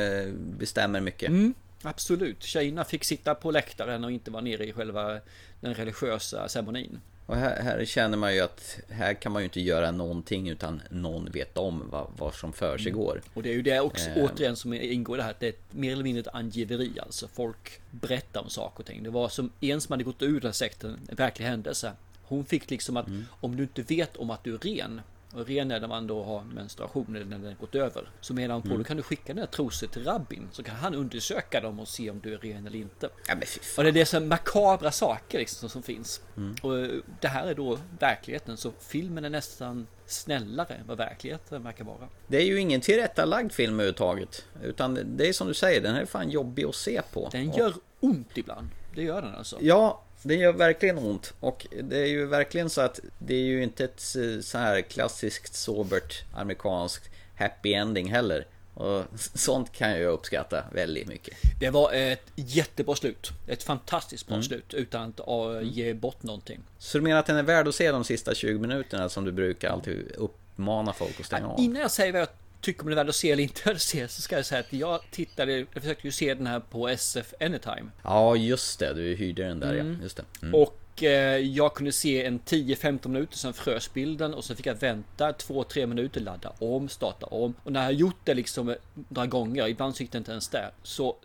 [0.60, 1.30] bestämmer mycket.
[1.30, 1.54] Mm.
[1.82, 2.44] Absolut.
[2.44, 5.20] Tjejerna fick sitta på läktaren och inte vara nere i själva
[5.62, 7.00] den religiösa ceremonin.
[7.26, 10.82] Och här, här känner man ju att här kan man ju inte göra någonting utan
[10.90, 13.22] någon vet om vad, vad som för sig går.
[13.34, 14.24] Och det är ju det också Eh.
[14.24, 17.28] återigen som ingår i det här det är ett, mer eller mindre ett angiveri alltså.
[17.28, 19.04] Folk berättar om saker och ting.
[19.04, 21.92] Det var som en som hade gått ur den här sekten, en verklig händelse.
[22.24, 25.02] Hon fick liksom att om du inte vet om att du är ren
[25.36, 28.10] Och ren är när man då har menstruation eller när den gått över.
[28.22, 28.78] Så menar hon på, Mm.
[28.78, 30.48] då kan du skicka dina trosor till rabbin.
[30.52, 33.10] Så kan han undersöka dem och se om du är ren eller inte.
[33.28, 33.44] Ja, men
[33.78, 36.22] Och det är det som makabra saker liksom som, som finns.
[36.38, 36.56] Mm.
[36.62, 38.58] Och det här är då verkligheten.
[38.58, 42.08] Så filmen är nästan snällare än vad verkligheten verkar vara.
[42.28, 44.46] Det är ju ingen tillrättalagd film överhuvudtaget.
[44.64, 47.30] Utan det är som du säger, den här är fan jobbig att se på.
[47.32, 48.70] Den gör ont ibland.
[48.96, 49.58] Det gör den alltså.
[49.62, 51.34] Ja, det gör verkligen ont.
[51.40, 54.00] Och det är ju verkligen så att det är ju inte ett
[54.46, 58.48] så här klassiskt sobert amerikanskt happy ending heller.
[58.74, 61.38] Och sånt kan jag uppskatta väldigt mycket.
[61.60, 63.32] Det var ett jättebra slut.
[63.48, 64.40] Ett fantastiskt Mm.
[64.40, 66.60] bra slut utan att uh, ge bort någonting.
[66.78, 69.32] Så du menar att den är värd att se de sista 20 minuterna som du
[69.32, 71.60] brukar alltid uppmana folk att stänga av?
[71.60, 72.28] Innan jag säger vad jag
[72.66, 74.60] tycker om det är värd att se eller inte att se så ska jag säga
[74.60, 77.92] att jag tittade, jag försökte ju se den här på SF Anytime.
[78.04, 78.94] Ja, just det.
[78.94, 79.84] Du hyrde den där ja.
[80.04, 80.24] Just det.
[80.42, 80.56] Mm.
[80.56, 84.76] Och eh, jag kunde se en 10-15 minuter sen frös bilden och så fick jag
[84.76, 87.54] vänta 2-3 minuter, ladda om, starta om.
[87.64, 88.76] Och när jag gjort det liksom eh,
[89.10, 91.16] några gånger, ibland så gick det inte ens där, så,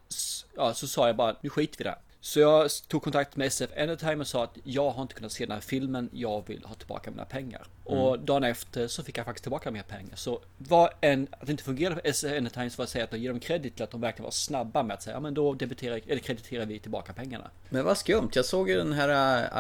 [0.57, 1.97] ja, så sa jag bara nu skiter vi i det.
[2.23, 5.45] Så jag tog kontakt med SF Anytime och sa att jag har inte kunnat se
[5.47, 7.67] den här filmen, jag vill ha tillbaka mina pengar.
[7.85, 10.17] Och dagen efter så fick jag faktiskt tillbaka mina pengar.
[10.17, 13.11] Så vad en, att det inte fungerade för SF Anytime så var att säga att
[13.11, 15.35] de ger dem kredit till att de verkligen var snabba med att säga ja men
[15.35, 17.51] då debiterar, eller krediterar vi tillbaka pengarna.
[17.69, 18.31] Men vad skumt.
[18.33, 19.09] Jag såg ju den här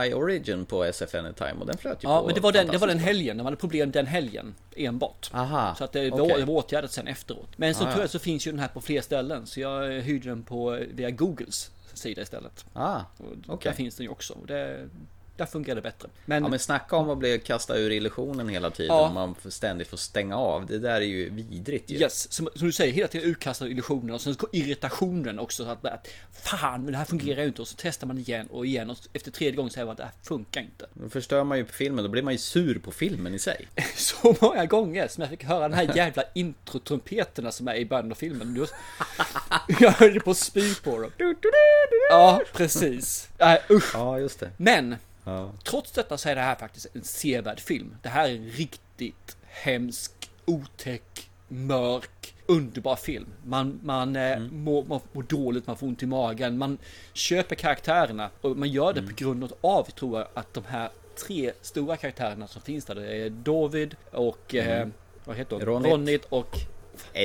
[0.02, 2.66] uh, iOrigin på SF Anytime och den flöt ju Ja, på men det var den,
[2.66, 3.36] det var den helgen.
[3.36, 5.30] De hade problem den helgen enbart.
[5.32, 7.48] Aha, Så att det var, det var åtgärdat sen efteråt.
[7.56, 8.08] Men som Ah, tur är ja.
[8.08, 9.46] så finns ju den här på fler ställen.
[9.46, 11.70] Så jag hyrde den på via Googles
[12.00, 12.64] sida istället.
[12.72, 13.02] Ah,
[13.46, 13.70] okej.
[13.70, 14.34] Där finns den ju också.
[14.46, 14.88] Det,
[15.44, 16.08] där fungerar det bättre.
[16.24, 18.96] Men, Ja men snacka om att bli kastad ur illusionen hela tiden.
[18.96, 19.08] Ja.
[19.08, 20.66] och Man får ständigt får stänga av.
[20.66, 21.96] Det där är ju vidrigt ju.
[21.98, 25.64] Yes, som, som du säger, hela tiden utkastad illusionen och sen så irritationen också.
[25.64, 27.62] Så att, att fan, men det här fungerar ju inte.
[27.62, 30.04] Och så testar man igen och igen och efter tredje gången säger man att det
[30.04, 30.86] här funkar inte.
[30.94, 32.04] Då förstör man ju på filmen.
[32.04, 33.68] Då blir man ju sur på filmen i sig.
[33.96, 38.10] så många gånger som jag fick höra den här jävla introtrumpeterna som är i början
[38.10, 38.54] av filmen.
[38.54, 38.66] Du-
[39.80, 41.10] Jag höll på att spy på dem.
[42.10, 43.28] Ja, precis.
[43.38, 43.90] Äh, usch.
[43.94, 44.50] Ja, just det.
[44.56, 45.52] Men, Ja.
[45.64, 47.96] trots detta så är det här faktiskt en sevärd film.
[48.02, 53.26] Det här är en riktigt hemsk, otäck, mörk, underbar film.
[53.44, 54.64] Man, man, mm.
[54.64, 56.78] mår, man mår dåligt, man får ont i magen, man
[57.12, 60.90] köper karaktärerna och man gör det på grund av, tror jag, att de här
[61.26, 64.88] tre stora karaktärerna som finns där, det är David och eh,
[65.24, 65.64] vad heter hon?
[65.64, 65.92] Ronit.
[65.92, 66.56] Ronit och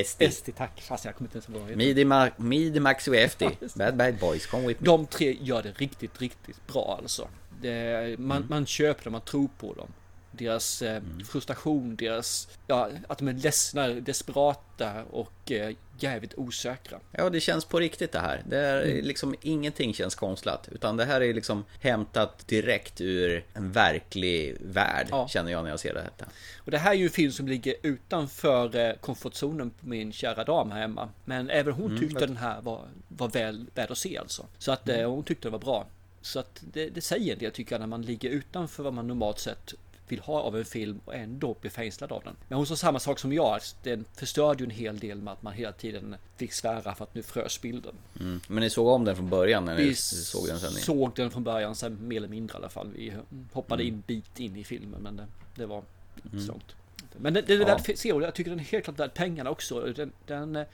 [0.04, 0.22] SD.
[0.22, 0.80] Esti, tack.
[0.80, 1.76] Fast jag kommer inte ens ihåg vad.
[1.76, 3.50] Midi, Ma- Midi Maxi och FD.
[3.76, 4.86] Bad bad boys, come with me.
[4.86, 7.28] De tre gör det riktigt, riktigt bra alltså.
[7.60, 9.88] Det, man, man köper dem, man tror på dem.
[10.30, 17.00] Deras eh, frustration, deras, ja, att de är ledsna, desperata och eh, jävligt osäkra.
[17.12, 18.42] Ja, det känns på riktigt det här.
[18.46, 20.68] Det är liksom ingenting känns konstlat.
[20.72, 25.06] Utan det här är liksom hämtat direkt ur en verklig värld.
[25.10, 25.28] Ja.
[25.28, 26.10] Känner jag när jag ser det här.
[26.56, 30.44] Och det här är ju en film som ligger utanför eh, komfortzonen på min kära
[30.44, 31.08] dam här hemma.
[31.24, 34.46] Men även hon tyckte den här var, var väl värd att se alltså.
[34.58, 35.86] Så att eh, hon tyckte det var bra.
[36.26, 39.06] Så att det, det säger en del tycker jag när man ligger utanför vad man
[39.08, 39.74] normalt sett
[40.08, 42.36] vill ha av en film och ändå blir fängslad av den.
[42.48, 43.60] Men hon sa samma sak som jag.
[43.82, 47.14] Den förstörde ju en hel del med att man hela tiden fick svära för att
[47.14, 47.94] nu frös bilden.
[48.20, 48.40] Mm.
[48.48, 50.70] Men ni såg om den från början när ni Vi såg den sen?
[50.72, 52.92] såg den från början, sen mer eller mindre i alla fall.
[52.96, 53.12] Vi
[53.52, 55.82] hoppade in bit in i filmen, men det, det var
[56.24, 56.74] inte så långt.
[57.16, 57.66] Men det, det är Ja.
[57.66, 59.80] värt att se och jag tycker den är helt klart värd pengarna också.
[59.80, 60.64] Den, den,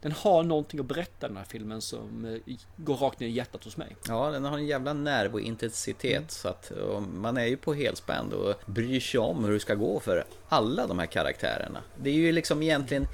[0.00, 3.64] den har någonting att berätta den här filmen som eh, går rakt ner i hjärtat
[3.64, 3.96] hos mig.
[4.08, 6.28] Ja, den har en jävla nerv och intensitet Mm.
[6.28, 6.72] så att
[7.14, 10.86] man är ju på helspänn och bryr sig om hur det ska gå för alla
[10.86, 11.80] de här karaktärerna.
[12.02, 13.06] Det är ju liksom egentligen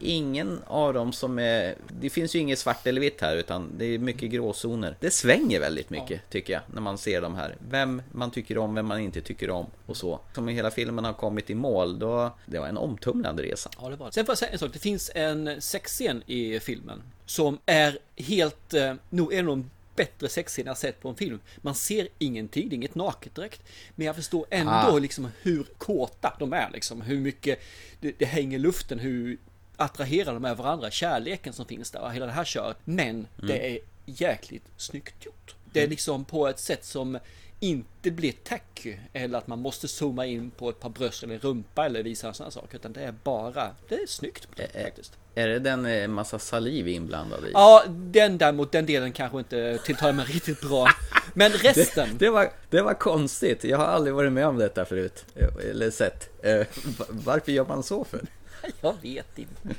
[0.00, 1.74] ingen av dem som är...
[2.00, 4.96] Det finns ju inget svart eller vitt här utan det är mycket gråzoner.
[5.00, 7.56] Det svänger väldigt mycket tycker jag när man ser de här.
[7.68, 10.20] Vem man tycker om, vem man inte tycker om och så.
[10.34, 12.36] Som hela filmen har kommit i mål, då...
[12.46, 13.70] Det var en omtumlande resa.
[13.80, 14.12] Ja, det var det.
[14.12, 14.72] Sen får jag säga en sak.
[14.72, 18.74] Det finns en sexscen i filmen som är helt...
[18.74, 19.64] Eh, nog är nog
[19.96, 21.40] bättre sexscen jag sett på en film.
[21.56, 23.62] Man ser ingenting, det är inget naket direkt.
[23.94, 24.98] Men jag förstår ändå Ah.
[24.98, 27.00] liksom hur kåta de är liksom.
[27.00, 27.60] Hur mycket
[28.00, 29.38] det, det hänger i luften, hur
[29.76, 30.90] attraherade de är varandra.
[30.90, 32.76] Kärleken som finns där och hela det här köret.
[32.84, 35.54] Men det är jäkligt snyggt gjort.
[35.72, 37.18] Det är liksom på ett sätt som
[37.60, 41.86] inte blir tacky eller att man måste zooma in på ett par bröst eller rumpa
[41.86, 42.74] eller visa en sån här sak.
[42.74, 44.48] Utan det är bara, det är snyggt
[44.84, 45.12] faktiskt.
[45.34, 47.50] Är det den eh, massa saliv inblandad i?
[47.52, 50.88] Ja, den däremot, den delen kanske inte tilltalar mig riktigt bra.
[51.34, 52.08] Men resten.
[52.18, 53.64] Det var, det var konstigt.
[53.64, 55.24] Jag har aldrig varit med om detta förut.
[55.34, 56.44] eh, Eller sett.
[56.44, 56.66] Eh,
[56.98, 58.20] va- Varför gör man så för?
[58.80, 59.74] Jag vet inte.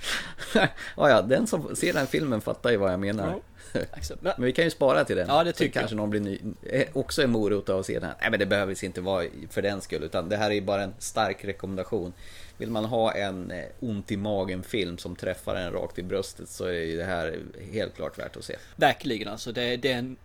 [0.98, 3.39] ja, ja, den som ser den filmen fattar ju vad jag menar.
[4.22, 5.28] Men- vi kan ju spara till den.
[5.28, 8.00] Ja, det Så tycker kanske någon blir ny, eh, också en morot av att se
[8.00, 8.12] den.
[8.22, 10.04] Nej men det behöver inte vara för den skull.
[10.04, 12.13] Utan det här är ju bara en stark rekommendation.
[12.58, 16.50] Vill man ha en eh, ont i magen film som träffar en rakt i bröstet
[16.50, 17.39] så är ju det här
[17.72, 18.56] helt klart värt att se.
[18.76, 19.52] Verkligen alltså.
[19.52, 20.17] Det, det är en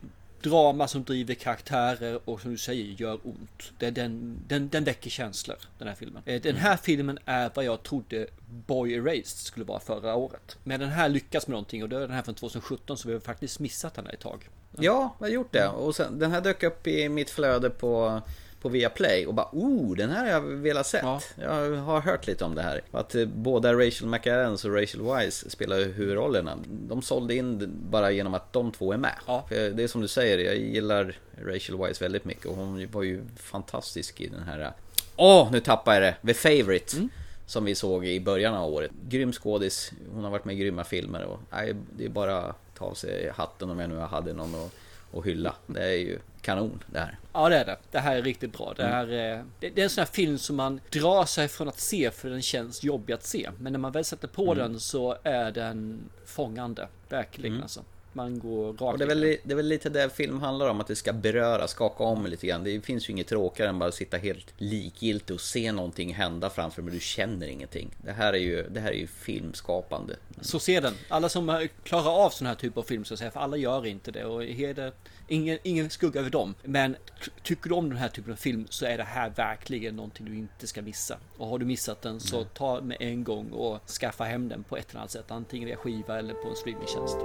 [0.42, 3.72] drama som driver karaktärer och som du säger gör ont.
[3.79, 6.22] Är den, den, den väcker känslor, den här filmen.
[6.27, 8.27] Eh, Den här filmen är vad jag trodde
[8.66, 10.57] Boy Erased skulle vara förra året.
[10.64, 13.14] Men den här lyckas med någonting och då är den här från 2017 så vi
[13.14, 14.48] har faktiskt missat den här ett tag.
[14.77, 15.68] Ja, jag har gjort det.
[15.68, 18.22] Och sen, den här dök upp i mitt flöde på,
[18.61, 21.03] på Viaplay och bara oh, den här har jag velat sett.
[21.03, 21.21] Ja.
[21.37, 22.81] Jag har hört lite om det här.
[22.90, 26.59] Att eh, båda Rachel McAdams och Rachel Weisz spelar huvudrollerna.
[26.66, 29.14] De sålde in bara genom att de två är med.
[29.27, 29.47] Ja.
[29.49, 33.23] Det är som du säger, jag gillar Rachel Weisz väldigt mycket och hon var ju
[33.37, 34.73] fantastisk i den här...
[35.16, 36.16] Åh, nu tappar jag det!
[36.27, 36.97] The Favourite.
[36.97, 37.09] Mm.
[37.47, 38.90] Som vi såg i början av året.
[39.09, 39.92] Grym skådis.
[40.12, 42.94] Hon har varit med i grymma filmer och nej, det är bara att ta av
[42.94, 44.73] sig hatten om jag nu hade någon att,
[45.12, 45.55] att hylla.
[45.66, 47.18] Det är ju kanon det här.
[47.33, 47.77] Ja det är det.
[47.90, 48.75] Det här är riktigt bra.
[48.77, 51.68] Det, här är, det, det är en sån här film som man drar sig från
[51.68, 53.51] att se för den känns jobbig att se.
[53.59, 56.88] Men när man väl sätter på den så är den fångande.
[57.09, 57.81] Verkligen alltså.
[58.18, 60.81] Man går rakt Och det är, väl, det är väl lite det film handlar om,
[60.81, 62.64] att det ska beröra, skaka om lite grann.
[62.64, 66.50] Det finns ju inget tråkigare än bara att sitta helt likgiltig och se någonting hända
[66.50, 67.90] framför men du känner ingenting.
[68.04, 70.16] Det här är ju, det här är ju filmskapande.
[70.40, 70.94] Så ser den.
[71.09, 73.87] Alla som klarar av sån här typ av film så att säga, för alla gör
[73.87, 74.92] inte det och heder,
[75.28, 76.54] ingen, ingen skugga över dem.
[76.62, 76.96] Men
[77.42, 80.37] tycker du om den här typen av film så är det här verkligen någonting du
[80.37, 81.18] inte ska missa.
[81.37, 84.76] Och har du missat den så ta med en gång och skaffa hem den på
[84.76, 85.31] ett eller annat sätt.
[85.31, 87.16] Antingen via skiva eller på en streamingtjänst.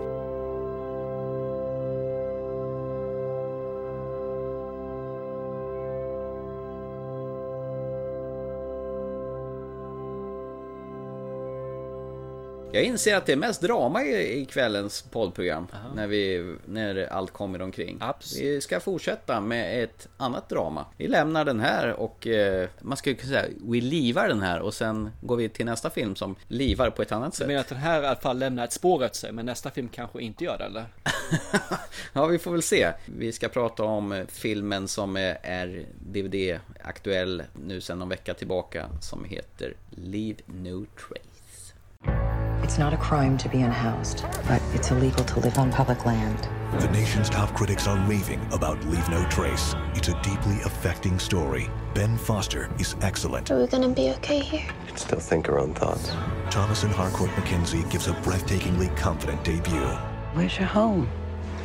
[12.74, 15.68] Jag inser att det är mest drama i, i kvällens poddprogram.
[15.96, 17.98] När, vi, när allt kommer omkring.
[18.02, 18.44] Absolut.
[18.46, 20.86] Vi ska fortsätta med ett annat drama.
[20.98, 24.74] Vi lämnar den här och eh, man skulle kunna säga vi livar den här och
[24.74, 27.48] sen går vi till nästa film som livar på ett annat sätt.
[27.48, 29.90] menar att den här i alla fall lämnar ett spår efter sig, men nästa film
[29.90, 30.86] kanske inte gör det eller?
[32.14, 32.92] Ja, vi får väl se.
[33.06, 39.24] Vi ska prata om filmen som är- är DVD-aktuell nu sedan någon vecka tillbaka som
[39.26, 42.43] heter Leave No Trace.
[42.64, 46.48] It's not a crime to be unhoused, but it's illegal to live on public land.
[46.80, 49.76] The nation's top critics are raving about Leave No Trace.
[49.96, 51.70] It's a deeply affecting story.
[51.94, 53.52] Ben Foster is excellent.
[53.52, 54.66] Are we gonna be okay here?
[54.88, 56.14] can Still think her own thoughts.
[56.50, 59.90] Thomason Harcourt McKenzie gives a breathtakingly confident debut.
[60.34, 61.10] Where's your home?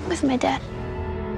[0.08, 0.60] With my dad.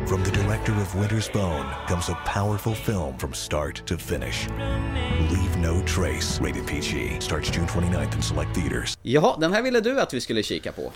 [0.09, 4.49] From the director of Winter's Bone comes a powerful film from start to finish.
[5.31, 8.99] Leave No Trace, rated PG, starts June 29th in select theaters.
[9.03, 10.93] Jaha, den här ville du att vi skulle kika på.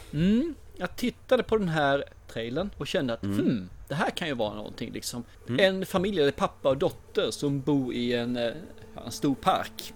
[0.77, 4.55] Jag tittade på den här trailern och kände att hmm, det här kan ju vara
[4.55, 5.25] någonting liksom.
[5.59, 8.53] En familj, eller pappa och dotter som bor i en, eh,
[9.07, 9.95] en stor park.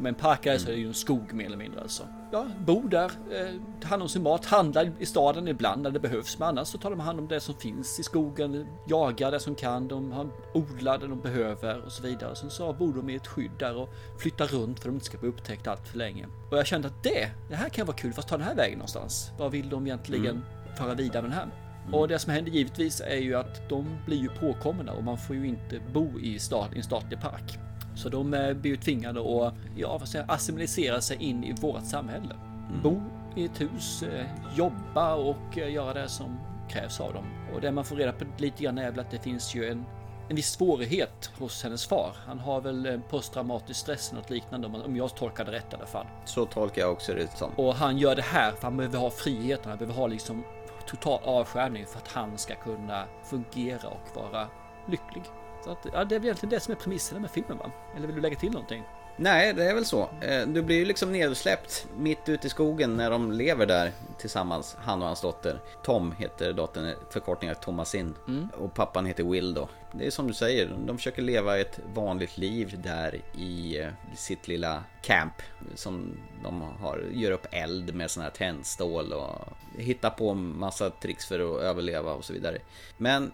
[0.00, 2.02] Men park är så är det ju en skog mer eller mindre alltså.
[2.32, 6.00] Ja, bor där, eh, tar hand om sin mat, handlar i staden ibland när det
[6.00, 6.38] behövs.
[6.38, 9.54] Men annars så tar de hand om det som finns i skogen, jagar det som
[9.54, 12.36] kan, de har odlar det de behöver och så vidare.
[12.36, 13.88] Sen så bor de i ett skydd där och
[14.18, 16.26] flyttar runt för att de inte ska bli upptäckta allt för länge.
[16.50, 18.78] Och jag kände att det, det här kan vara kul, fast ta den här vägen
[18.78, 19.30] någonstans?
[19.38, 20.42] Vad vill de egentligen
[20.78, 21.48] föra vidare med den här?
[21.92, 25.36] Och det som händer givetvis är ju att de blir ju påkomna och man får
[25.36, 27.58] ju inte bo i, stat, i en statlig park.
[28.02, 31.84] Så de eh, blir ju tvingade att ja, vad säger, assimilisera sig in i vårt
[31.84, 32.34] samhälle.
[32.82, 33.00] Bo
[33.36, 37.24] i ett hus, eh, jobba och eh, göra det som krävs av dem.
[37.54, 39.84] Och det man får reda på lite grann är väl att det finns ju en,
[40.28, 42.16] en viss svårighet hos hennes far.
[42.26, 45.86] Han har väl posttraumatisk stress eller något liknande om, jag tolkar det rätt i alla
[45.86, 46.06] fall.
[46.24, 47.50] Så tolkar jag också det som.
[47.56, 50.44] Och han gör det här för han behöver ha friheten, han behöver ha liksom
[50.86, 54.46] total avskärmning för att han ska kunna fungera och vara
[54.88, 55.22] lycklig.
[55.64, 57.70] Så att, ja, det är väl egentligen det som är premissen med filmen va?
[57.96, 58.82] Eller vill du lägga till någonting?
[59.16, 60.08] Nej, det är väl så.
[60.20, 64.76] Eh, Du blir ju liksom nedsläppt mitt ute i skogen när de lever där tillsammans,
[64.80, 65.60] han och hans dotter.
[65.82, 68.14] Tom heter dottern, förkortning av Thomasin.
[68.56, 69.68] Och pappan heter Will då.
[69.92, 74.48] Det är som du säger, de försöker leva ett vanligt liv där i eh, sitt
[74.48, 75.34] lilla camp.
[75.74, 79.38] Som de har, gör upp eld med sån här tändstål och
[79.78, 82.58] hittar på massa tricks för att överleva och så vidare.
[82.96, 83.32] Men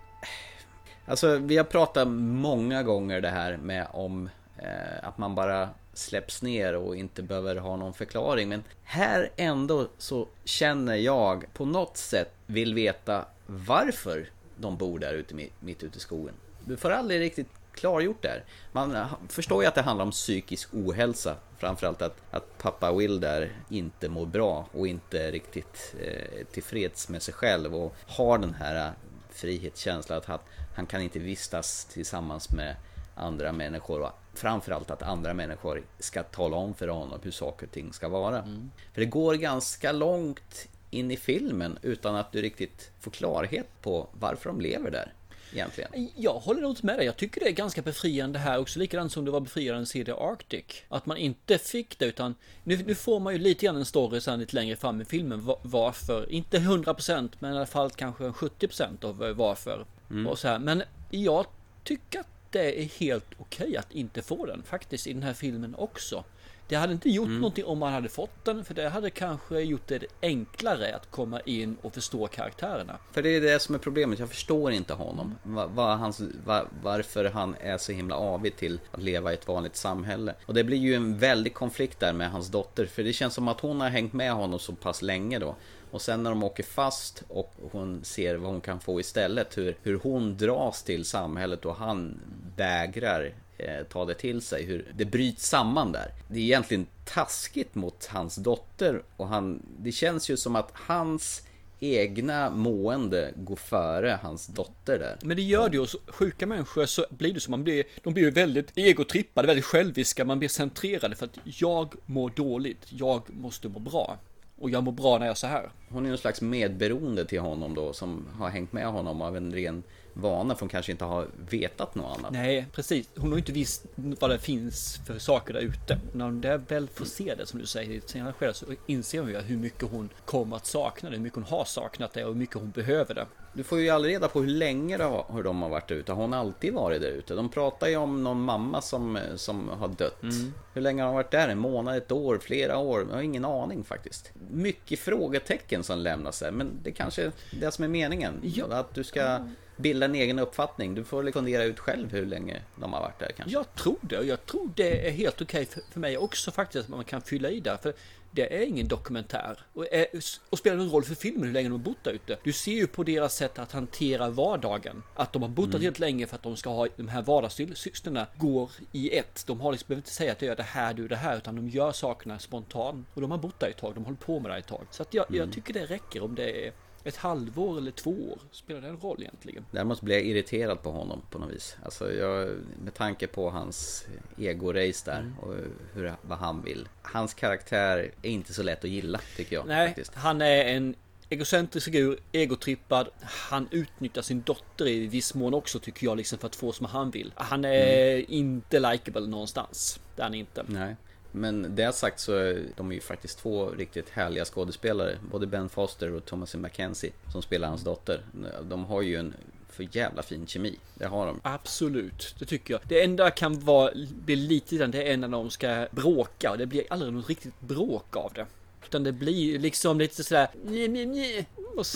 [1.07, 6.42] Alltså vi har pratat många gånger det här med om eh, att man bara släpps
[6.42, 8.48] ner och inte behöver ha någon förklaring.
[8.48, 15.15] Men här ändå så känner jag på något sätt vill veta varför de bor där
[15.15, 16.35] ute mitt, ute i skogen.
[16.65, 18.44] Du får aldrig riktigt klargjort där.
[18.73, 21.37] Man eh, förstår ju att det handlar om psykisk ohälsa.
[21.59, 27.23] Framförallt att, att pappa Will där inte mår bra och inte riktigt eh, tillfreds med
[27.23, 28.92] sig själv och har den här eh,
[29.31, 30.38] frihetskänslan att han,
[30.77, 32.77] han kan inte vistas tillsammans med
[33.14, 37.72] andra människor och framförallt att andra människor ska tala om för honom hur saker och
[37.72, 38.38] ting ska vara.
[38.38, 38.70] Mm.
[38.94, 44.08] För det går ganska långt in i filmen utan att du riktigt får klarhet på
[44.12, 45.12] varför de lever där.
[45.52, 46.08] Egentligen.
[46.16, 47.06] Jag håller nog inte med dig.
[47.06, 50.04] Jag tycker det är ganska befriande här också, likadant som det var befriande att se
[50.04, 50.83] The Arctic.
[50.88, 54.20] Att man inte fick det, utan nu, nu får man ju lite grann en story
[54.20, 56.33] sen lite längre fram i filmen varför.
[56.33, 59.85] Inte 100% men i alla fall kanske 70% av varför.
[60.11, 60.27] Mm.
[60.27, 60.59] Och så här.
[60.59, 61.46] Men jag
[61.85, 65.35] tycker att det är helt okej okay att inte få den faktiskt i den här
[65.35, 66.25] filmen också.
[66.69, 67.40] Det hade inte gjort mm.
[67.40, 71.40] någonting om man hade fått den, för det hade kanske gjort det enklare att komma
[71.40, 72.98] in och förstå karaktärerna.
[73.13, 75.35] För det är det som är problemet, jag förstår inte honom.
[75.42, 79.48] Var, var hans, var, varför han är så himla avig till att leva i ett
[79.48, 80.35] vanligt samhälle.
[80.46, 83.48] Och det blir ju en väldig konflikt där med hans dotter, för det känns som
[83.48, 85.57] att hon har hängt med honom så pass länge då.
[85.91, 89.77] Och sen när de åker fast och hon ser vad hon kan få istället, hur,
[89.83, 92.21] hur hon dras till samhället och han
[92.57, 96.11] vägrar eh, ta det till sig, hur det bryts samman där.
[96.29, 101.43] Det är egentligen taskigt mot hans dotter och han, det känns ju som att hans
[101.81, 105.17] egna mående går före hans dotter där.
[105.23, 108.13] Men det gör det ju, hos sjuka människor så blir det som man blir, de
[108.13, 113.23] blir ju väldigt egotrippade, väldigt själviska, man blir centrerade för att jag mår dåligt, jag
[113.29, 114.19] måste må bra.
[114.59, 115.71] Och jag mår bra när jag är så här.
[115.88, 119.52] Hon är en slags medberoende till honom då som har hängt med honom av en
[119.52, 119.83] ren
[120.21, 122.33] vana för hon kanske inte har vetat något annat.
[122.33, 123.08] Nej, precis.
[123.17, 125.98] Hon har inte visst vad det finns för saker där ute.
[126.12, 129.21] När hon väl får se det, som du säger, i ett senare skede så inser
[129.21, 132.25] hon ju hur mycket hon kommer att sakna det, hur mycket hon har saknat det
[132.25, 133.27] och hur mycket hon behöver det.
[133.52, 136.12] Du får ju aldrig reda på hur länge har, hur de har varit ute.
[136.12, 137.35] Har hon alltid varit där ute?
[137.35, 140.23] De pratar ju om någon mamma som, som har dött.
[140.23, 140.52] Mm.
[140.75, 141.48] Hur länge har hon varit där?
[141.48, 143.06] En månad, ett år, flera år?
[143.08, 144.31] Jag har ingen aning faktiskt.
[144.50, 148.40] Mycket frågetecken som lämnas där, men det kanske är det som är meningen.
[148.42, 148.67] Ja.
[148.71, 149.40] Att du ska
[149.77, 150.94] bilda en egen uppfattning.
[150.94, 153.52] Du får fundera ut själv hur länge de har varit där kanske.
[153.52, 156.88] Jag tror det jag tror det är helt okej för, för mig också faktiskt att
[156.88, 157.77] man kan fylla i där.
[157.77, 157.94] För
[158.37, 159.58] det är ingen dokumentär.
[159.74, 160.06] Och, är,
[160.50, 162.38] och spelar någon roll för filmen hur länge de har bott där ute.
[162.42, 165.02] Du ser ju på deras sätt att hantera vardagen.
[165.14, 165.83] Att de har bott mm.
[165.83, 169.44] helt länge för att de ska ha de här vardagssysslorna går i ett.
[169.46, 171.56] De har liksom behöver inte säga att jag gör det här, du det här, utan
[171.56, 173.06] de gör sakerna spontant.
[173.14, 174.87] Och de har bott där ett tag, de hållit på med det ett tag.
[174.90, 175.40] Så att jag, mm.
[175.40, 176.72] jag tycker det räcker om det är
[177.09, 178.38] ett halvår eller två år?
[178.50, 179.65] Spelar det en roll egentligen?
[179.71, 181.77] Däremot blir jag irriterad på honom på något vis.
[181.85, 182.48] Alltså jag,
[182.85, 185.38] med tanke på hans ego-race där mm.
[185.38, 185.54] och
[185.94, 186.88] hur, vad han vill.
[187.02, 189.67] Hans karaktär är inte så lätt att gilla tycker jag.
[189.67, 190.15] Nej, faktiskt.
[190.15, 190.94] han är en
[191.29, 193.09] egocentrisk figur, egotrippad.
[193.23, 196.87] Han utnyttjar sin dotter i viss mån också tycker jag liksom för att få som
[196.87, 197.33] han vill.
[197.37, 198.25] Han är mm.
[198.29, 200.00] inte likable någonstans.
[200.17, 200.65] Det är han inte.
[200.69, 200.96] Nej.
[201.37, 205.19] Men det sagt så är de ju faktiskt två riktigt härliga skådespelare.
[205.31, 208.21] Både Ben Foster och Thomas Mackenzie som spelar hans dotter.
[208.63, 209.35] De har ju en
[209.69, 210.79] för jävla fin kemi.
[210.95, 211.41] Det har de.
[211.43, 212.81] Absolut, det tycker jag.
[212.89, 213.91] Det enda kan vara,
[214.25, 218.17] bli lite det är när de ska bråka och det blir aldrig något riktigt bråk
[218.17, 218.47] av det.
[218.89, 220.49] Utan det blir liksom lite sådär...
[220.65, 221.47] Nj, nj, nj.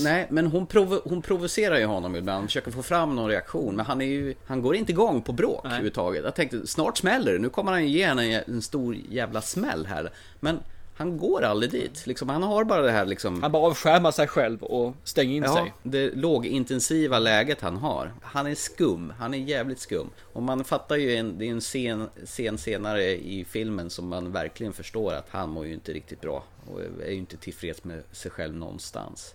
[0.01, 3.77] Nej, men hon, provo hon provocerar ju honom ibland, försöker få fram någon reaktion.
[3.77, 5.71] Men han är ju, han går inte igång på bråk Nej.
[5.73, 6.25] överhuvudtaget.
[6.25, 7.39] Jag tänkte, snart smäller det.
[7.39, 10.13] Nu kommer han ju ge henne en, en stor jävla smäll här.
[10.41, 10.59] Men
[11.01, 12.07] han går aldrig dit.
[12.07, 13.43] Liksom, han har bara det här liksom...
[13.43, 15.73] Han bara avskärmar sig själv och stänger in ja, sig.
[15.83, 18.15] det lågintensiva läget han har.
[18.23, 19.13] Han är skum.
[19.19, 20.11] Han är jävligt skum.
[20.33, 24.33] Och man fattar ju, en, det är en scen, scen senare i filmen som man
[24.33, 26.45] verkligen förstår att han mår ju inte riktigt bra.
[26.71, 29.35] Och är ju inte tillfreds med sig själv någonstans.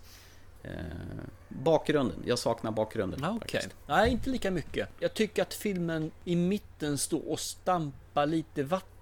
[0.62, 0.70] Eh,
[1.48, 3.24] bakgrunden, jag saknar bakgrunden.
[3.24, 3.70] Okej, okay.
[3.86, 4.88] nej inte lika mycket.
[5.00, 8.95] Jag tycker att filmen i mitten står och stampar lite vatten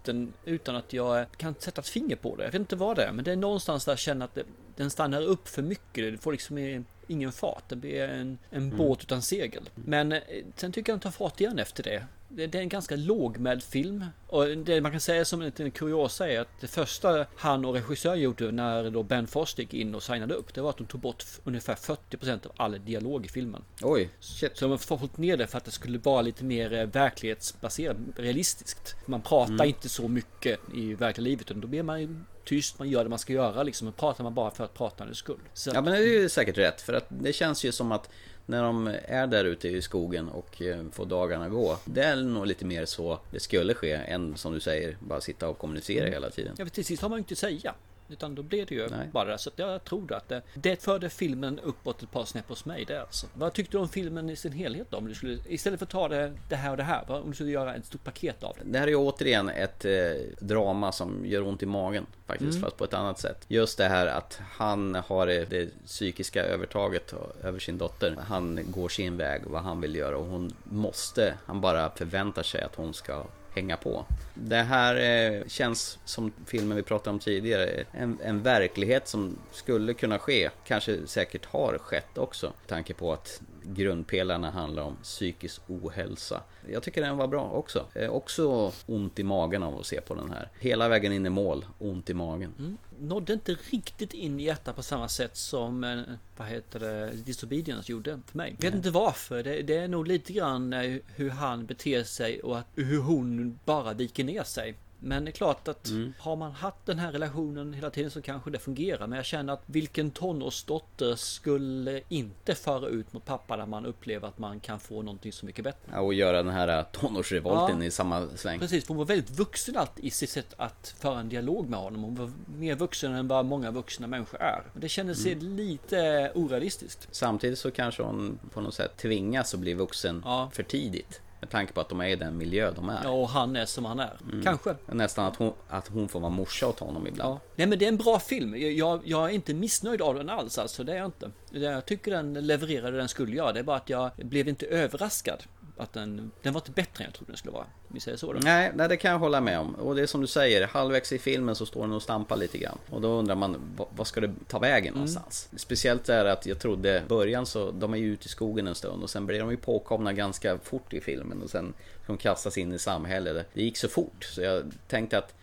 [0.44, 2.44] utan att jag kan sätta ett finger på det.
[2.44, 4.44] Jag vet inte vad det är, men det är någonstans där jag känner att det,
[4.76, 6.12] den stannar upp för mycket.
[6.12, 7.64] Det får liksom ingen fart.
[7.68, 8.76] Det blir en, en mm.
[8.76, 9.70] båt utan segel.
[9.74, 10.20] Men eh,
[10.56, 14.04] sen tycker jag den tar fart igen efter det det är en ganska lågmäld film.
[14.26, 17.74] Och det man kan säga som en liten kuriosa är att det första han och
[17.74, 20.86] regissören gjorde när då Ben Foster gick in och signade upp, det var att de
[20.86, 23.62] tog bort ungefär 40% av all dialog i filmen.
[23.82, 24.56] Oj, shit.
[24.56, 27.96] Så de har fått ner det för att det skulle vara lite mer eh, verklighetsbaserat,
[28.16, 28.94] realistiskt.
[29.06, 29.68] Man pratar mm.
[29.68, 33.18] inte så mycket i verkliga livet, utan då blir man tyst, man gör det man
[33.18, 33.88] ska göra liksom.
[33.88, 35.40] Och pratar man bara för att pratandets skull.
[35.52, 38.10] Så ja men det är ju säkert rätt, för att det känns ju som att
[38.46, 41.78] när de är där ute i skogen och eh, får dagarna gå.
[41.84, 45.48] Det är nog lite mer så det skulle ske än som du säger, bara sitta
[45.48, 46.54] och kommunicera hela tiden.
[46.58, 47.74] Ja, till sist har man ju inte att säga.
[48.08, 49.08] Utan då blev det ju Nej.
[49.12, 49.38] bara.
[49.38, 52.84] Så att jag tror att det, det förde filmen uppåt ett par snäpp hos mig
[52.84, 53.26] det alltså.
[53.34, 54.96] Vad tyckte du om filmen i sin helhet då?
[54.96, 57.34] Om du skulle, istället för att ta det, det här och det här, om du
[57.34, 58.70] skulle göra ett stort paket av det?
[58.70, 59.92] Det här är ju återigen ett eh,
[60.38, 63.44] drama som gör ont i magen faktiskt, fast på ett annat sätt.
[63.48, 68.16] Just det här att han har det psykiska övertaget över sin dotter.
[68.28, 72.62] Han går sin väg, vad han vill göra och hon måste, han bara förväntar sig
[72.62, 73.24] att hon ska
[73.54, 74.04] hänga på.
[74.34, 79.94] Det här eh, känns som filmen vi pratade om tidigare, en, en verklighet som skulle
[79.94, 82.46] kunna ske, kanske säkert har skett också.
[82.46, 86.42] Med tanke på att grundpelarna handlar om psykisk ohälsa.
[86.70, 87.86] Jag tycker den var bra också.
[87.94, 90.48] Eh, också ont i magen av att se på den här.
[90.60, 92.78] Hela vägen in i mål, ont i magen.
[93.00, 96.00] Nådde inte riktigt in i hjärtat på samma sätt som, eh,
[96.36, 98.56] vad heter det, Disobedience gjorde för mig.
[98.58, 99.42] Vet inte varför.
[99.42, 103.58] Det, det är nog lite grann eh, hur han beter sig och att, hur hon
[103.64, 104.74] bara viker ner sig.
[105.06, 105.88] Men det är klart att
[106.18, 109.06] har man haft den här relationen hela tiden så kanske det fungerar.
[109.06, 114.28] Men jag känner att vilken tonårsdotter skulle inte föra ut mot pappa när man upplever
[114.28, 115.90] att man kan få någonting så mycket bättre.
[115.92, 117.84] Ja, Och göra den här eh, tonårsrevolten Ja.
[117.86, 118.58] i samma sväng.
[118.60, 122.02] Precis, hon var väldigt vuxen allt i sitt sätt att föra en dialog med honom.
[122.02, 124.62] Hon var mer vuxen än vad många vuxna människor är.
[124.74, 127.08] Och det kändes lite orealistiskt.
[127.10, 130.50] Samtidigt så kanske hon på något sätt tvingas att bli vuxen Ja.
[130.52, 131.20] för tidigt.
[131.44, 133.00] Med tanke på att de är i den miljö de är.
[133.04, 134.18] Ja, och han är som han är.
[134.44, 134.76] Kanske.
[134.86, 137.34] Nästan att hon, att hon får vara morsa åt honom ibland.
[137.34, 137.40] Ja.
[137.56, 138.56] Nej men det är en bra film.
[138.56, 140.84] Jag, jag, är inte missnöjd av den alls alltså.
[140.84, 141.30] Det är jag inte.
[141.50, 143.52] Jag tycker den levererade den skulle göra.
[143.52, 145.42] Det är bara att jag blev inte överraskad.
[145.76, 147.64] Att den, den var inte bättre än jag trodde den skulle vara.
[147.64, 148.38] Om vi säger så då.
[148.42, 149.74] Nej, nej, det kan jag hålla med om.
[149.74, 152.58] Och det är som du säger, halvvägs i filmen så står den och stampar lite
[152.58, 152.78] grann.
[152.90, 155.48] Och då undrar man, vad, ska det ta vägen någonstans?
[155.56, 158.74] Speciellt är att jag trodde, i början så, de är ju ute i skogen en
[158.74, 161.74] stund och sen blir de ju påkomna ganska fort i filmen och sen
[162.06, 163.46] de kastas in i samhället.
[163.54, 165.34] Det gick så fort så jag tänkte att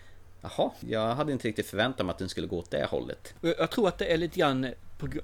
[0.41, 3.33] Jaha, jag hade inte riktigt förväntat mig att den skulle gå åt det hållet.
[3.41, 4.73] Jag tror att det är lite grann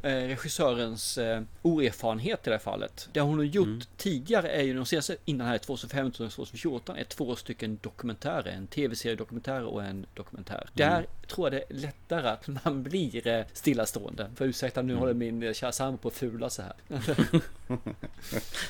[0.03, 3.09] regissörens eh, oerfarenhet i det här fallet.
[3.13, 7.03] Det hon har gjort tidigare är ju de senaste, innan här 2015 och 2014, är
[7.03, 8.51] två stycken dokumentärer.
[8.51, 10.69] En tv-seriedokumentär och en dokumentär.
[10.73, 14.31] Där tror jag det är lättare att man blir eh, stillastående.
[14.35, 16.73] För ursäkta, nu håller min eh, kära sambo på att fula så här.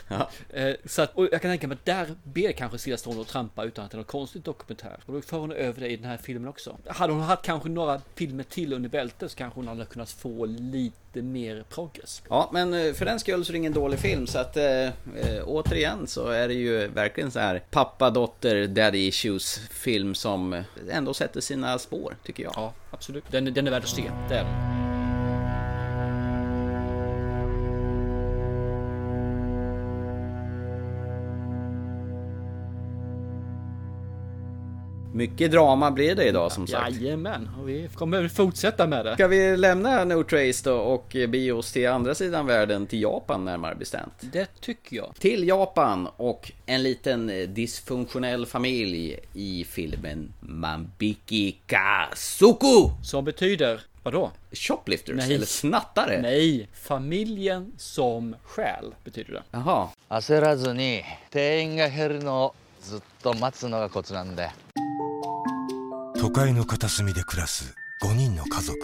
[0.07, 0.29] Ja.
[0.49, 3.63] Eh, Så att, och jag kan tänka mig att där det kanske stillastående och trampa
[3.63, 4.97] utan att det är något konstigt dokumentär.
[5.05, 6.77] Och då för hon över det i den här filmen också.
[6.87, 10.45] Hade hon haft kanske några filmer till under bältet så kanske hon hade kunnat få
[10.45, 12.21] lite mer progress.
[12.29, 14.27] Ja, men eh, för den skull så är det ingen dålig film.
[14.27, 14.89] Så att eh,
[15.45, 21.13] återigen så är det ju verkligen så här pappa, dotter, daddy issues film som ändå
[21.13, 22.53] sätter sina spår, tycker jag.
[22.55, 23.23] Ja, absolut.
[23.31, 24.11] Den, den är värd att se.
[24.29, 24.86] Det är den.
[35.16, 36.96] Mycket drama blir det idag som sagt.
[36.96, 39.14] Jajamän, och vi kommer fortsätta med det.
[39.14, 43.44] Ska vi lämna No Trace då och bege oss till andra sidan världen, till Japan
[43.44, 44.12] närmare bestämt?
[44.20, 45.14] Det tycker jag.
[45.18, 52.90] Till Japan och en liten eh, dysfunktionell familj i filmen Mambiki Kasuku!
[53.02, 54.30] Som betyder, vadå?
[54.52, 55.34] Shoplifters, Nej.
[55.34, 56.22] eller snattare?
[56.22, 59.42] Nej, familjen som själ betyder det.
[59.50, 64.50] Jaha, 焦らずに店員が減るのをずっと待つのがコツなんで
[66.19, 68.77] 都会の片隅で暮らす5人の家族。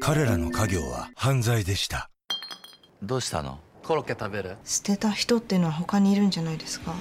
[0.00, 2.10] 彼らの家業は犯罪でした。
[3.02, 3.58] どうしたの？
[3.82, 4.56] コロッケ食べる？
[4.64, 6.94] 捨てた人っていうのは他にいるんじゃないですか？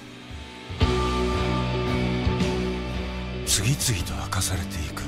[3.45, 5.03] 次々と明かされていく。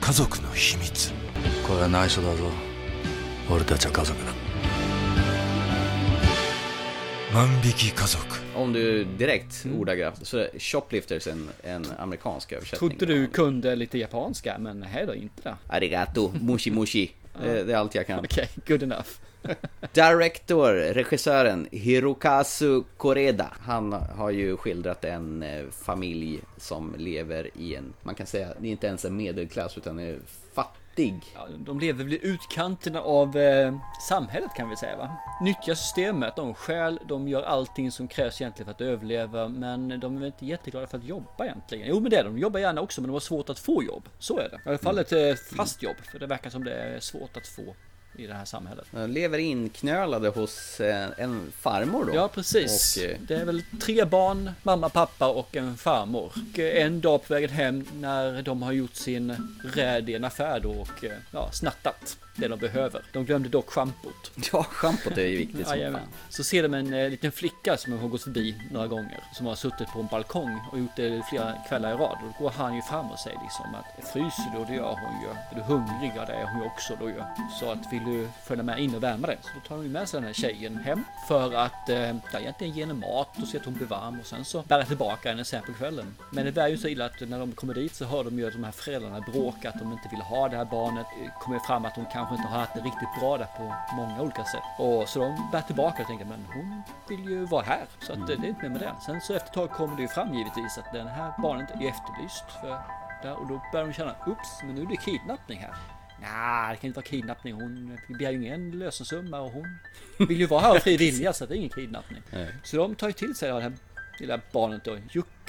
[0.00, 1.12] 家族の秘密。
[1.66, 2.44] これは内緒だぞ。
[3.50, 4.32] 俺たちは家族だ。
[7.32, 12.90] 万引き家族 om du direkt ordagrant så är Shoplifters en, en amerikansk översättning.
[12.90, 15.56] Trodde du kunde lite japanska, men nej då, inte det.
[15.66, 17.10] Arigato, mushi mushi.
[17.42, 18.18] Det, det är allt jag kan.
[18.24, 19.08] Okej, good enough.
[19.92, 23.52] Director, regissören Hirokazu Koreda.
[23.60, 28.68] Han har ju skildrat en eh, familj som lever i en, man kan säga, det
[28.68, 30.18] är inte ens en medelklass utan är
[30.54, 30.81] fattig.
[31.34, 33.76] Ja, de lever i utkanterna av eh,
[34.08, 35.16] samhället kan vi säga va?
[35.40, 40.22] Nyttjar systemet, de stjäl, de gör allting som krävs egentligen för att överleva Men de
[40.22, 41.88] är inte jätteglada för att jobba egentligen.
[41.88, 43.82] Jo men det är de, de jobbar gärna också men de har svårt att få
[43.82, 44.08] jobb.
[44.18, 46.74] Så är det, i alla fall ett eh, fast jobb För det verkar som det
[46.74, 47.74] är svårt att få
[48.16, 52.14] i det här samhället De lever inknölade hos eh, en farmor då.
[52.14, 52.96] Ja precis.
[52.96, 56.32] Och, eh, Det är väl tre barn, mamma, pappa och en farmor.
[56.52, 59.36] Och eh, en dag på vägen hem när de har gjort sin
[59.74, 62.16] räd i en affär då och ja, snattat.
[62.36, 63.02] Det de behöver.
[63.12, 64.30] De glömde dock schampot.
[64.52, 66.00] Ja, schampot är ju viktigt som fan.
[66.28, 69.24] Så ser de en eh, liten flicka som har gått förbi några gånger.
[69.32, 72.18] Som har suttit på en balkong och gjort det flera kvällar i rad.
[72.22, 74.58] Och då går han ju fram och säger liksom att fryser du?
[74.58, 75.28] Och det gör hon ju.
[75.28, 76.12] Är du hungrig?
[76.16, 77.22] Ja det är hon ju också då ju.
[77.60, 79.38] Så att vill du följa med in och värma dig?
[79.42, 81.04] Så då tar hon ju med sig den här tjejen hem.
[81.28, 81.98] För att eh,
[82.32, 84.20] ja, egentligen ge henne mat och se att hon blir varm.
[84.20, 86.14] Och sen så bära tillbaka henne sen på kvällen.
[86.30, 88.46] Men det är ju så illa att när de kommer dit så hör de ju
[88.46, 89.68] att de här föräldrarna bråka.
[89.68, 91.06] Att de inte vill ha det här barnet.
[91.40, 94.44] Kommer fram att hon kanske inte har haft det riktigt bra där på många olika
[94.44, 94.62] sätt.
[94.78, 97.84] Och så de bär tillbaka och tänker men hon vill ju vara här.
[98.00, 98.94] Så att eh, det är inte mer med det.
[99.06, 101.88] Sen så efter ett tag kommer det ju fram givetvis att den här barnet är
[101.88, 102.44] efterlyst.
[102.60, 102.82] För
[103.22, 105.74] där, och då börjar de känna ups men nu är det kidnappning här.
[106.20, 107.54] Nej, det kan inte vara kidnappning.
[107.54, 109.78] Hon begär ju ingen lösensumma och hon
[110.28, 112.22] vill ju vara här av fri vilja så det är ingen kidnappning.
[112.30, 112.48] Nej.
[112.62, 113.72] Så de tar ju till sig det här
[114.20, 114.96] lilla barnet då,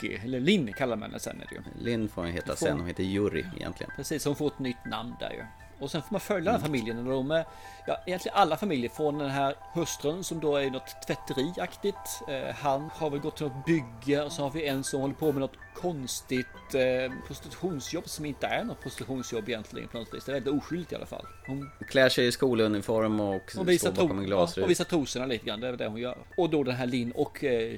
[0.02, 1.86] Yuki, eller Linn kallar man henne sen är det ju.
[1.86, 3.92] Linn får hon heta Får- sen, hon heter Yuri egentligen.
[3.96, 5.44] Precis, hon får ett nytt namn där ju.
[5.80, 7.46] Och sen får man följa den här familjen och de är,
[7.88, 12.22] ja egentligen alla familjer från den här hustrun som då är något tvätteriaktigt.
[12.28, 15.14] Eh, han har väl gått till något bygge och så har vi en som håller
[15.14, 20.26] på med något konstigt eh, prostitutionsjobb som inte är något prostitutionsjobb egentligen på något vis.
[20.26, 21.26] Det är väldigt oskyldigt i alla fall.
[21.48, 24.64] Hon Klär sig i skoluniform och och visar, står bakom en ja, glasrut.
[24.64, 26.18] och visar trosorna lite grann, det är väl det hon gör.
[26.38, 27.78] Och då den här Linn och eh,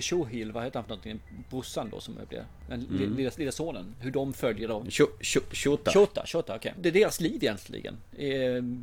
[0.00, 1.44] Shohil, vad heter han för någonting?
[1.50, 3.16] Brorsan då som blir den li- Mm.
[3.16, 3.94] lilla, lilla sonen.
[4.00, 5.90] Hur de följer tjo- Shota.
[5.92, 6.74] Shota, Shota, okej.
[6.80, 7.96] Det är deras liv egentligen.
[8.18, 8.26] Eh,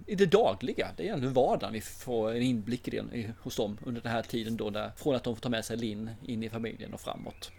[0.08, 0.92] I det dagliga.
[0.98, 4.12] Det är egentligen vardagen vi får en inblick i det i- hos dem under den
[4.12, 4.70] här tiden då.
[4.70, 7.52] Där, från att de får ta med sig Linn in i familjen och framåt.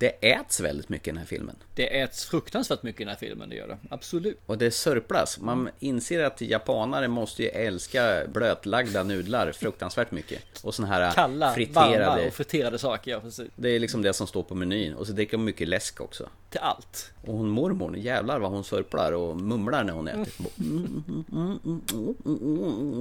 [0.00, 1.56] Det äts väldigt mycket i den här filmen.
[1.74, 3.78] Det äts fruktansvärt mycket i den här filmen, det gör det.
[3.90, 4.38] Absolut.
[4.46, 5.40] Och det sörplas.
[5.40, 10.42] Man inser att japanare måste ju älska blötlagda nudlar fruktansvärt mycket.
[10.62, 12.26] Och såna här Kalla, varma friterade.
[12.26, 13.48] och friterade saker, ja precis.
[13.56, 14.94] Det är liksom det som står på menyn.
[14.94, 16.28] Och så dricker de mycket läsk också.
[16.50, 17.10] Till allt.
[17.26, 20.32] Och hon mormor, jävlar vad hon sörplar och mumlar när hon äter.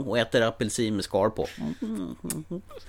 [0.10, 1.48] Och äter apelsin med skal på.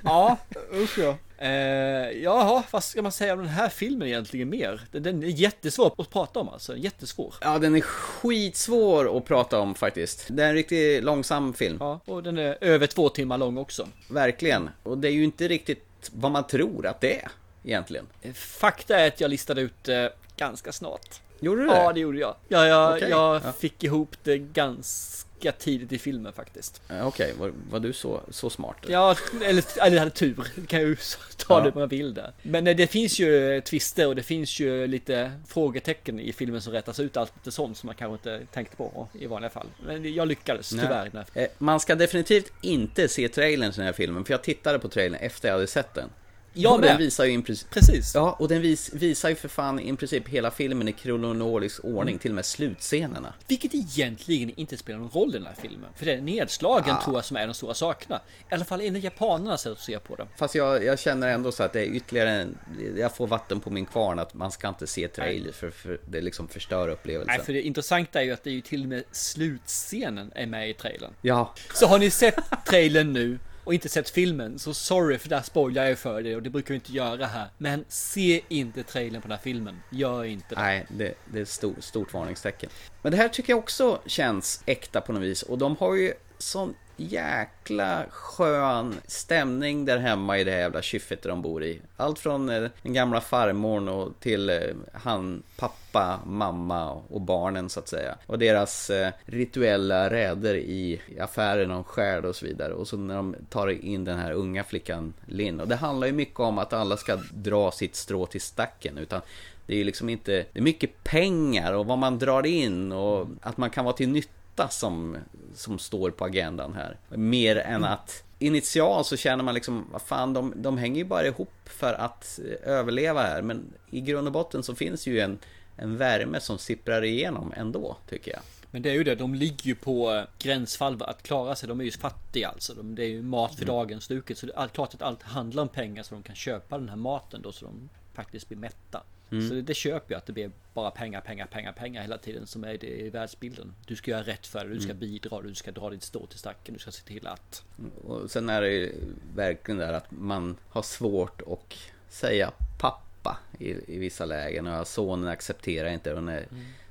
[0.02, 0.38] Ja,
[0.74, 1.16] usch ja.
[1.43, 4.80] Eh, jaha, vad ska man säga om den här filmen egentligen mer?
[4.91, 7.34] Den, den är jättesvår att prata om alltså, jättesvår.
[7.41, 10.26] Ja, den är skitsvår att prata om faktiskt.
[10.28, 11.76] Det är en riktigt långsam film.
[11.80, 13.88] Ja, och den är över två timmar lång också.
[14.11, 14.70] Verkligen.
[14.82, 17.28] Och det är ju inte riktigt vad man tror att det är
[17.64, 18.07] egentligen.
[18.34, 21.20] Fakta är att jag listade ut eh, ganska snart.
[21.41, 21.74] Gjorde du det?
[21.74, 22.34] Ja, det gjorde jag.
[22.49, 23.53] Ja, jag, Okej, jag ja.
[23.53, 26.82] fick ihop det ganska tidigt i filmen faktiskt.
[27.03, 28.76] Okej, var, var du så, så smart?
[28.88, 30.45] Ja, eller, eller hade tur.
[30.57, 30.97] Det kan jag ju
[31.36, 31.64] ta Ja.
[31.64, 32.32] det man vill där.
[32.43, 36.72] Men eh, det finns ju twister och det finns ju lite frågetecken i filmen som
[36.72, 39.66] rättas ut allt lite sånt som man kanske inte tänkte på i vanliga fall.
[39.86, 40.82] Men jag lyckades Nej.
[40.84, 41.24] tyvärr.
[41.34, 44.88] Eh, Man ska definitivt inte se trailern till den här filmen, för jag tittade på
[44.88, 46.09] trailern efter jag hade sett den.
[46.53, 46.98] Jag och den med.
[46.98, 47.70] visar ju princip...
[47.70, 48.14] Precis.
[48.14, 52.18] Ja, och den vis, visar ju för fan i princip hela filmen i kronologisk ordning,
[52.18, 53.34] till och med slutscenerna.
[53.48, 55.90] Vilket egentligen inte spelar någon roll i den här filmen.
[55.96, 57.03] För det är nedslagen Ja.
[57.05, 58.20] tror jag som är de stora sakerna.
[58.51, 60.26] I alla fall enligt japanernas sätt att se på det.
[60.36, 62.59] Fast jag, jag känner ändå så att det är ytterligare en,
[62.96, 66.20] Jag får vatten på min kvarn att man ska inte se trailer för, för det
[66.20, 67.34] liksom förstör upplevelsen.
[67.36, 70.46] Nej, för det intressanta är ju att det är ju till och med slutscenen är
[70.46, 71.11] med i trailern.
[71.22, 72.36] Ja, Så har ni sett
[72.66, 76.42] trailern nu och inte sett filmen, så sorry för där spoilar jag för dig och
[76.42, 77.48] det brukar jag inte göra här.
[77.58, 79.82] Men se inte trailern på den här filmen.
[79.90, 80.61] Gör inte det.
[80.61, 82.70] Nej, det, det är ett stort, stort varningstecken.
[83.02, 85.42] Men det här tycker jag också känns äkta på något vis.
[85.42, 91.22] Och de har ju sån jäkla skön stämning där hemma i det här jävla kyffet
[91.22, 91.80] de bor i.
[91.96, 94.59] Allt från eh, den gamla farmorn och till eh,
[94.92, 98.16] han, pappa, mamma och barnen så att säga.
[98.26, 102.72] Och deras eh, rituella räder i affären om skärd och så vidare.
[102.72, 105.61] Och så när de tar in den här unga flickan Linn.
[105.61, 108.98] Och det handlar ju mycket om att alla ska dra sitt strå till stacken.
[108.98, 109.20] Utan
[109.66, 113.28] det är ju liksom inte, det är mycket pengar och vad man drar in och
[113.42, 115.16] att man kan vara till nytta som,
[115.54, 116.98] som står på agendan här.
[117.08, 121.26] Mer än att initialt så känner man liksom, vad fan, de, de hänger ju bara
[121.26, 123.42] ihop för att eh, överleva här.
[123.42, 125.38] Men i grund och botten så finns ju en,
[125.76, 128.40] en värme som sipprar igenom ändå, tycker jag.
[128.70, 131.68] Men det är ju det, de ligger ju på eh, gränsfall att klara sig.
[131.68, 132.74] De är ju fattiga alltså.
[132.74, 134.38] De, det är ju mat för dagen stuket.
[134.38, 136.96] Så det är klart att allt handlar om pengar så de kan köpa den här
[136.96, 139.02] maten då så de faktiskt blir mätta.
[139.33, 139.49] Mm.
[139.49, 142.47] Så det, det köper jag att det blir bara pengar, pengar, pengar, pengar hela tiden
[142.47, 143.74] som är det i världsbilden.
[143.87, 144.99] Du ska göra rätt för dig, du ska Mm.
[145.01, 147.62] bidra, du ska dra ditt stå till stacken, du ska se till att.
[148.05, 148.93] Och sen är det ju
[149.35, 151.74] verkligen där att man har svårt att
[152.09, 154.66] säga pappa i, i vissa lägen.
[154.66, 156.47] Och sonen accepterar inte och när,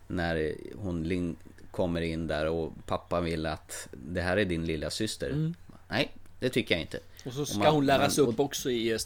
[0.07, 1.35] när hon
[1.71, 5.29] kommer in där och pappa vill att det här är din lilla syster.
[5.29, 5.53] Mm.
[5.89, 6.99] Nej, det tycker jag inte.
[7.25, 8.99] Och så ska man- hon läras man- upp också i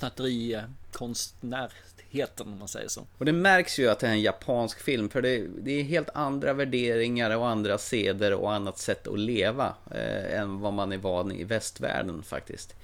[2.13, 3.07] snatterikonstnärheten om man säger så.
[3.17, 6.09] Och det märks ju att det är en japansk film för det, det är helt
[6.13, 10.97] andra värderingar och andra seder och annat sätt att leva eh, än vad man är
[10.97, 12.75] van i västvärlden faktiskt.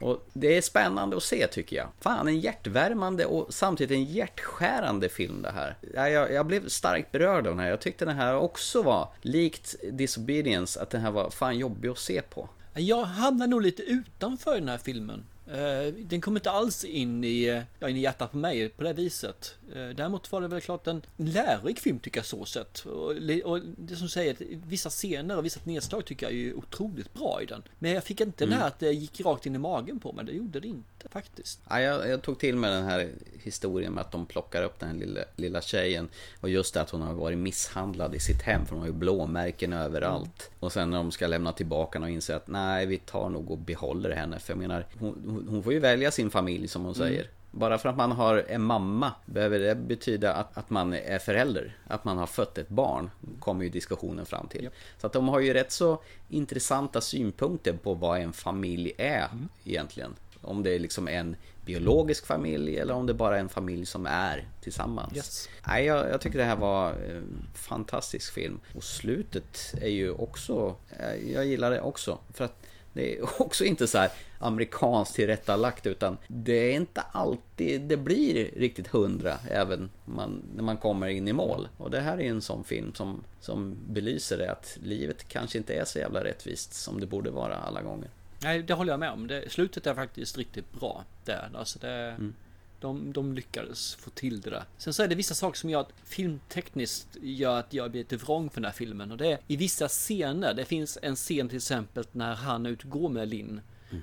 [0.00, 1.88] Och det är spännande att se tycker jag.
[2.00, 5.76] Fan, en hjärtvärmande och samtidigt en hjärtskärande film det här.
[5.94, 7.70] Ja, Jag, jag blev starkt berörd av den här.
[7.70, 11.98] Jag tyckte den här också var, likt Disobedience, att den här var fan jobbig att
[11.98, 12.48] se på.
[12.74, 15.24] Jag hamnar nog lite utanför den här filmen.
[15.52, 18.82] Eh, den kommer inte alls in i, eh, ja, in i hjärtat på mig på
[18.82, 19.57] det viset.
[19.74, 22.78] Eh, Däremot var det väl klart en lärorik film tycker jag så sett.
[22.80, 23.12] Och,
[23.44, 27.14] och det som säger att vissa scener och vissa nedslag tycker jag är ju otroligt
[27.14, 27.62] bra i den.
[27.78, 28.50] Men jag fick inte Mm.
[28.52, 30.24] den här att det gick rakt in i magen på mig.
[30.24, 31.60] Det gjorde det inte faktiskt.
[31.70, 33.08] Ja, jag, jag tog till mig den här
[33.42, 36.08] historien med att de plockar upp den här lilla, lilla tjejen
[36.40, 38.92] Och just det att hon har varit misshandlad i sitt hem för hon har ju
[38.92, 43.28] blåmärken överallt Och sen när de ska lämna tillbaka och inser att nej vi tar
[43.28, 46.68] nog och behåller henne För jag menar hon, hon- hon får ju välja sin familj
[46.68, 47.08] som hon Mm.
[47.08, 51.18] säger bara för att man har en mamma behöver det betyda att, att man är
[51.18, 51.76] förälder.
[51.86, 54.70] Att man har fött ett barn, kommer ju diskussionen fram till.
[55.00, 59.48] Så att de har ju rätt så intressanta synpunkter på vad en familj är Mm.
[59.64, 60.14] egentligen.
[60.42, 64.06] Om det är liksom en biologisk familj eller om det bara är en familj som
[64.06, 65.16] är tillsammans.
[65.16, 65.48] Yes.
[65.66, 68.60] Nej, jag, jag tycker det här var en fantastisk film.
[68.74, 72.18] Och slutet är ju också, eh, jag gillar det också.
[72.34, 72.66] För att
[72.98, 78.50] det är också inte så här amerikanskt tillrättalagt utan det är inte alltid det blir
[78.56, 81.68] riktigt hundra även man, när man kommer in i mål.
[81.76, 85.74] Och det här är en sån film som, som belyser det att livet kanske inte
[85.74, 88.10] är så jävla rättvist som det borde vara alla gånger.
[88.42, 89.26] Nej, det håller jag med om.
[89.26, 91.04] Det, slutet är faktiskt riktigt bra.
[91.24, 91.50] Där.
[91.54, 92.34] Alltså det, Mm.
[92.80, 94.64] De, de lyckades få till det där.
[94.78, 98.16] Sen så är det vissa saker som gör att filmtekniskt gör att jag blir lite
[98.16, 99.10] vrång för den här filmen.
[99.12, 100.54] Och det är i vissa scener.
[100.54, 103.60] Det finns en scen till exempel när han utgår med Linn.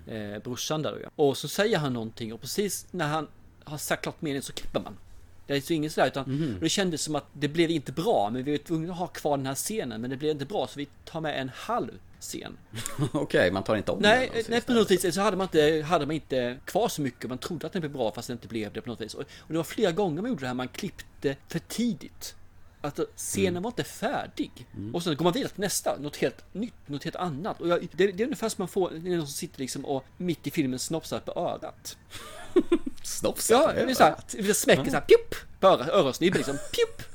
[0.07, 1.09] Eh, brorsan där ja.
[1.15, 3.27] Och så säger han någonting och precis när han
[3.63, 4.97] har sagt klart meningen så klipper man.
[5.47, 6.57] Det är så inget sådär utan Mhm.
[6.59, 9.37] det kändes som att det blev inte bra men vi var tvungna att ha kvar
[9.37, 11.91] den här scenen men det blev inte bra så vi tar med en halv
[12.25, 12.57] scen.
[13.11, 14.43] Okej, man tar inte om Nej, den.
[14.49, 17.29] nej på något vis så hade man, inte, hade man inte kvar så mycket.
[17.29, 19.13] Man trodde att den blev bra fast det inte blev det på något vis.
[19.13, 22.35] Och, och det var flera gånger man gjorde det här, man klippte för tidigt.
[22.81, 23.63] Att scenen Mm.
[23.63, 24.67] var inte färdig.
[24.93, 27.61] Och sen går man vidare till nästa, något helt nytt, något helt annat.
[27.61, 29.85] Och jag, det, det är ungefär som man får, det är någon som sitter liksom
[29.85, 31.97] och mitt i filmen snopsar på örat.
[33.03, 34.35] Snopsar Ja, på det är såhär, örat.
[34.39, 35.35] det smäcker såhär, pjupp!
[35.59, 37.14] På öra- öronsnibben liksom, pjupp!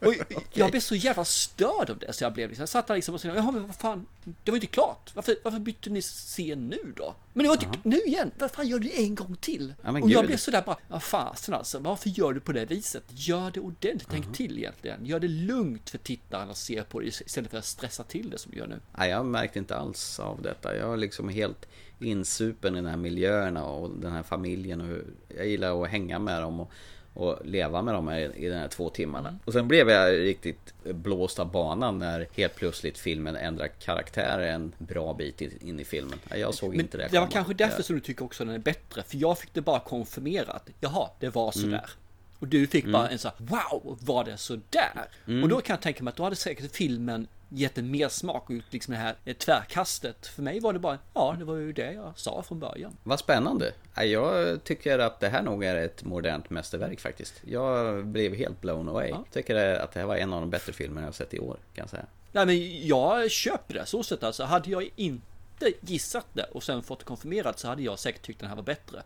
[0.00, 0.14] Och
[0.52, 3.14] jag blev så jävla störd av det så jag blev liksom, jag satt där liksom
[3.14, 4.06] och sa, jaha men vad fan,
[4.44, 5.10] det var inte klart.
[5.14, 7.14] Varför, varför bytte ni scen nu då?
[7.32, 9.74] Men det var inte, nu igen, vad fan gör du en gång till?
[9.82, 10.26] Ja, och jag gud.
[10.26, 13.04] blev sådär bara, ja fasen alltså, varför gör du på det viset?
[13.08, 15.06] Gör det ordentligt, tänk till egentligen.
[15.06, 18.38] Gör det lugnt för tittaren att se på det istället för att stressa till det
[18.38, 18.80] som du gör nu.
[18.98, 20.76] Nej, jag märkte inte alls av detta.
[20.76, 21.66] Jag är liksom helt
[21.98, 24.80] insupen i de här miljöerna och den här familjen.
[24.80, 24.98] Och
[25.36, 26.70] jag gillar att hänga med dem och,
[27.14, 29.38] och leva med dem här i de här två timmarna.
[29.44, 34.72] Och sen blev jag riktigt blåst av banan när helt plötsligt filmen ändrar karaktär en
[34.78, 36.18] bra bit in i filmen.
[36.30, 38.58] Jag såg Men inte det det var kanske därför som du tycker också den är
[38.58, 39.02] bättre.
[39.02, 40.68] För jag fick det bara konfirmerat.
[40.80, 41.90] Jaha, det var sådär.
[42.38, 43.12] Och du fick bara Mm.
[43.12, 45.08] en så här, wow, var det sådär?
[45.26, 45.42] Mm.
[45.42, 48.50] Och då kan jag tänka mig att då hade säkert filmen gett en mer smak
[48.50, 50.26] och gjort liksom det här eh, tvärkastet.
[50.26, 52.96] För mig var det bara, ja, det var ju det jag sa från början.
[53.02, 53.72] Vad spännande.
[53.96, 57.42] Jag tycker att det här nog är ett modernt mästerverk faktiskt.
[57.46, 59.08] Jag blev helt blown away.
[59.08, 59.24] Ja.
[59.32, 61.82] Tycker att det här var en av de bättre filmerna jag sett i år, kan
[61.82, 62.06] jag säga.
[62.32, 64.44] Nej, men jag köper det så sett alltså.
[64.44, 68.40] Hade jag inte gissat det och sen fått det konfirmerat så hade jag säkert tyckt
[68.40, 69.02] den här var bättre.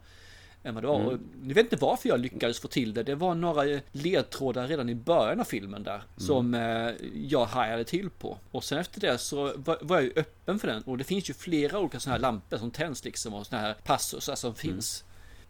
[0.63, 1.01] Än vad det var.
[1.01, 1.09] Mm.
[1.09, 3.03] Och Jag vet inte varför jag lyckades få till det.
[3.03, 6.03] Det var några ledtrådar redan i början av filmen där.
[6.17, 8.39] Som eh, jag hajade till på.
[8.51, 10.83] Och sen efter det så var, jag ju öppen för den.
[10.83, 13.35] Och det finns ju flera olika sådana här lampor som tänds liksom.
[13.35, 15.05] Och sådana här passusar som finns.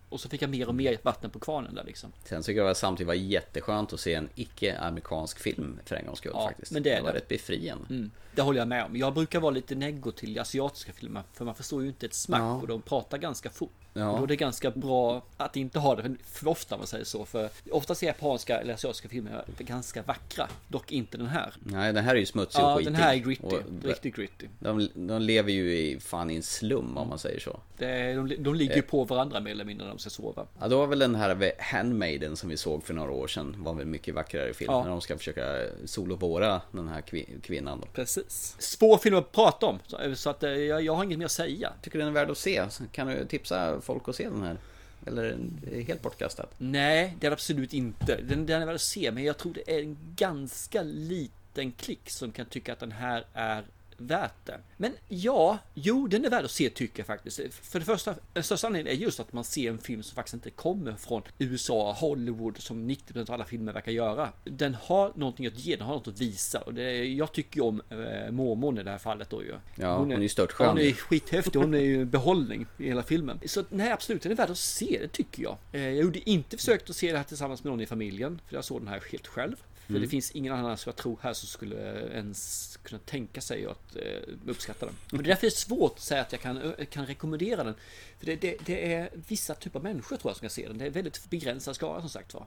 [0.08, 2.12] Och så fick jag mer och mer vatten på kvarnen där liksom.
[2.24, 6.18] Sen tycker jag att samtidigt var jätteskönt att se en icke-amerikansk film för en gångs
[6.18, 6.72] skull Ja, faktiskt.
[6.72, 7.16] men det är var det.
[7.16, 7.84] rätt befriande.
[7.90, 8.96] Mm, det håller jag med om.
[8.96, 11.22] Jag brukar vara lite neggo till asiatiska filmer.
[11.32, 12.54] För man förstår ju inte ett smack Ja.
[12.54, 13.70] och de pratar ganska fort.
[13.98, 14.10] Ja.
[14.10, 17.04] Och då är det ganska bra att inte ha det för ofta om man säger
[17.04, 17.24] så.
[17.24, 20.48] För oftast är japanska eller asiatiska filmer ganska vackra.
[20.68, 21.54] Dock inte den här.
[21.58, 22.92] Nej, den här är ju smutsig och Ja, skitig.
[22.92, 23.46] den här är gritty.
[23.46, 24.46] Och Riktigt gritty.
[24.58, 27.60] De, de lever ju i, fan i en slum om man säger så.
[27.78, 28.76] Det de, de ligger Eh.
[28.76, 30.46] ju på varandra mer eller mindre när de ska sova.
[30.60, 33.74] Ja, då var väl den här Handmaiden som vi såg för några år sedan var
[33.74, 34.72] väl mycket vackrare film.
[34.72, 34.82] Ja.
[34.82, 35.42] När de ska försöka
[35.84, 37.86] solovåra den här kvin- kvinnan då.
[37.86, 38.56] Precis.
[38.58, 39.78] Svår film att prata om.
[39.86, 41.72] Så, så att eh, jag, jag har inget mer att säga.
[41.82, 42.64] Tycker den är värd att se?
[42.92, 44.58] Kan du tipsa folk att se den här?
[45.06, 46.54] Eller är det helt bortkastat?
[46.58, 48.20] Nej, det är absolut inte.
[48.22, 52.10] Den, den är värd att se, men jag tror det är en ganska liten klick
[52.10, 53.64] som kan tycka att den här är
[53.98, 54.60] värt det.
[54.76, 57.40] Men ja, jo, den är värd att se tycker jag faktiskt.
[57.50, 60.50] För det första, största anledningen är just att man ser en film som faktiskt inte
[60.50, 64.32] kommer från USA, Hollywood, som 90% av alla filmer verkar göra.
[64.44, 66.60] Den har någonting att ge, den har något att visa.
[66.60, 69.54] Och det, jag tycker ju om äh, mormon i det här fallet då ju.
[69.74, 70.68] Ja, hon är, hon är störtskön.
[70.68, 73.40] Hon är skithäftig, hon är ju behållning i hela filmen.
[73.46, 75.56] Så nej, absolut, den är värd att se, det tycker jag.
[75.72, 78.54] Eh, jag gjorde inte försökt att se det här tillsammans med någon i familjen, för
[78.54, 79.56] jag såg den här helt själv.
[79.88, 80.02] För Mm.
[80.02, 83.96] det finns ingen annan som jag tror här som skulle ens kunna tänka sig att
[83.96, 84.02] eh,
[84.46, 84.94] uppskatta den.
[85.12, 87.74] Och det är därför det är svårt att säga att jag kan, kan rekommendera den.
[88.18, 90.78] För det, det, det är vissa typer av människor tror jag som kan se den.
[90.78, 92.46] Det är väldigt begränsad skara som sagt var.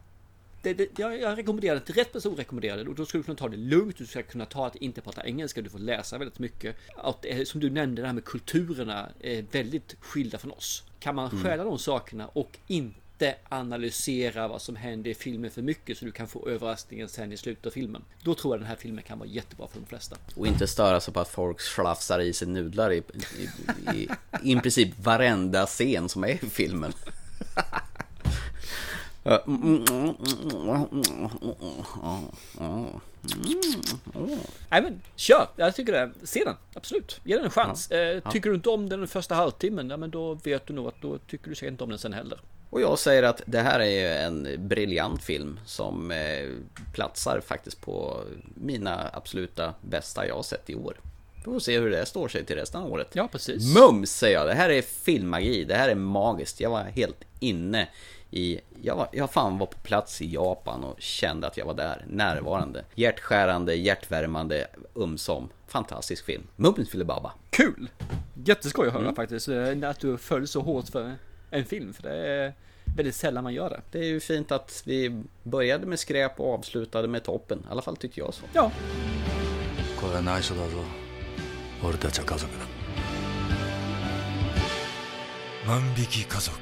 [0.64, 3.24] Det, det, jag, jag rekommenderar det till rätt person rekommenderar det och då ska du
[3.24, 3.98] kunna ta det lugnt.
[3.98, 5.62] Du ska kunna ta att inte prata engelska.
[5.62, 6.76] Du får läsa väldigt mycket.
[6.98, 10.84] Att, eh, som du nämnde, det här med kulturerna är väldigt skilda från oss.
[11.00, 11.44] Kan man Mm.
[11.44, 13.01] stjäla de sakerna och inte
[13.50, 17.38] analysera vad som händer i filmen för mycket så du kan få överraskningen sen i
[17.38, 18.04] slutet av filmen.
[18.24, 20.18] Då tror jag den här filmen kan vara jättebra för de flesta.
[20.36, 23.02] Och inte störa sig på att folk slafsar i sig nudlar i, i,
[23.94, 24.10] i,
[24.44, 26.94] i, i princip varenda scen som är i filmen.
[34.70, 35.48] Nej men kör!
[35.56, 36.12] Jag tycker det.
[36.24, 37.22] Se den, absolut.
[37.24, 37.92] Ge den en chans.
[37.92, 40.88] Eh, tycker du inte om den den första halvtimmen, ja, men då vet du nog
[40.88, 42.40] att då tycker du säkert inte om den sen heller.
[42.72, 46.50] Och jag säger att det här är en briljant film som eh,
[46.94, 48.24] platsar faktiskt på
[48.56, 51.00] mina absoluta bästa jag har sett i år.
[51.36, 53.08] Vi får se hur det står sig till resten av året.
[53.14, 53.76] Ja, precis.
[53.76, 56.60] Mums säger jag, det här är filmmagi, det här är magiskt.
[56.60, 57.88] Jag var helt inne
[58.32, 61.74] i, jag, var, jag fan var på plats i Japan och kände att jag var
[61.74, 62.84] där, närvarande.
[62.96, 65.50] Hjärtskärande, hjärtvärmande, umsom.
[65.68, 66.44] Fantastisk film.
[66.56, 67.32] Mums Filibaba.
[67.50, 67.90] Kul!
[68.46, 69.16] Jätteskoj att höra Mm.
[69.16, 71.16] faktiskt, eh, att du föll så hårt för
[71.51, 72.53] en film, för det är
[72.97, 73.81] väldigt sällan man gör det.
[73.91, 77.59] Det är ju fint att vi började med skräp och avslutade med toppen.
[77.59, 78.45] I alla fall tyckte jag så.
[78.53, 78.73] Ja.
[79.97, 80.77] これは内緒だぞ
[81.83, 82.65] 俺たちは家族だ
[85.67, 86.57] 万引き家族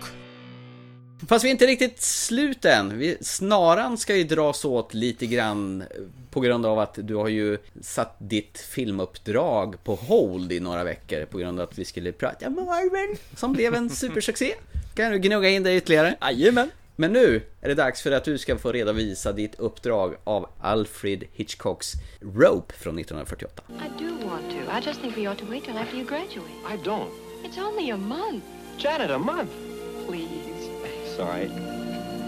[1.26, 2.98] Fast vi är inte riktigt slut än.
[2.98, 5.84] Vi, snaran ska ju dras åt lite grann
[6.30, 11.24] på grund av att du har ju satt ditt filmuppdrag på hold i några veckor
[11.24, 14.54] på grund av att vi skulle prata om Marvel som blev en supersuccé.
[14.93, 16.15] Kan du gnugga in det ytterligare?
[16.21, 16.71] Jajamän!
[16.95, 21.23] Men nu är det dags för att du ska få redovisa ditt uppdrag av Alfred
[21.33, 21.93] Hitchcocks
[22.35, 23.63] Rope från 1948.
[23.69, 24.57] I do want to.
[24.57, 26.51] I just think we ought to wait till after you graduate.
[26.73, 27.11] I don't.
[27.43, 28.43] It's only a month.
[28.77, 29.49] Janet, a month.
[30.07, 30.69] Please.
[31.15, 31.49] Sorry.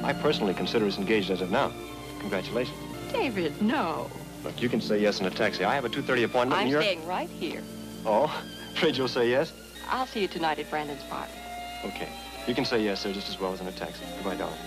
[0.03, 1.71] I personally consider us engaged as of now.
[2.19, 2.77] Congratulations.
[3.11, 4.09] David, no.
[4.43, 5.65] Look, you can say yes in a taxi.
[5.65, 6.81] I have a 2.30 appointment I'm and you're...
[6.81, 7.61] staying right here.
[8.05, 8.31] Oh,
[8.75, 9.51] afraid you'll say yes?
[9.89, 11.33] I'll see you tonight at Brandon's party.
[11.85, 12.07] Okay.
[12.47, 14.03] You can say yes, sir, just as well as in a taxi.
[14.15, 14.57] Goodbye, darling.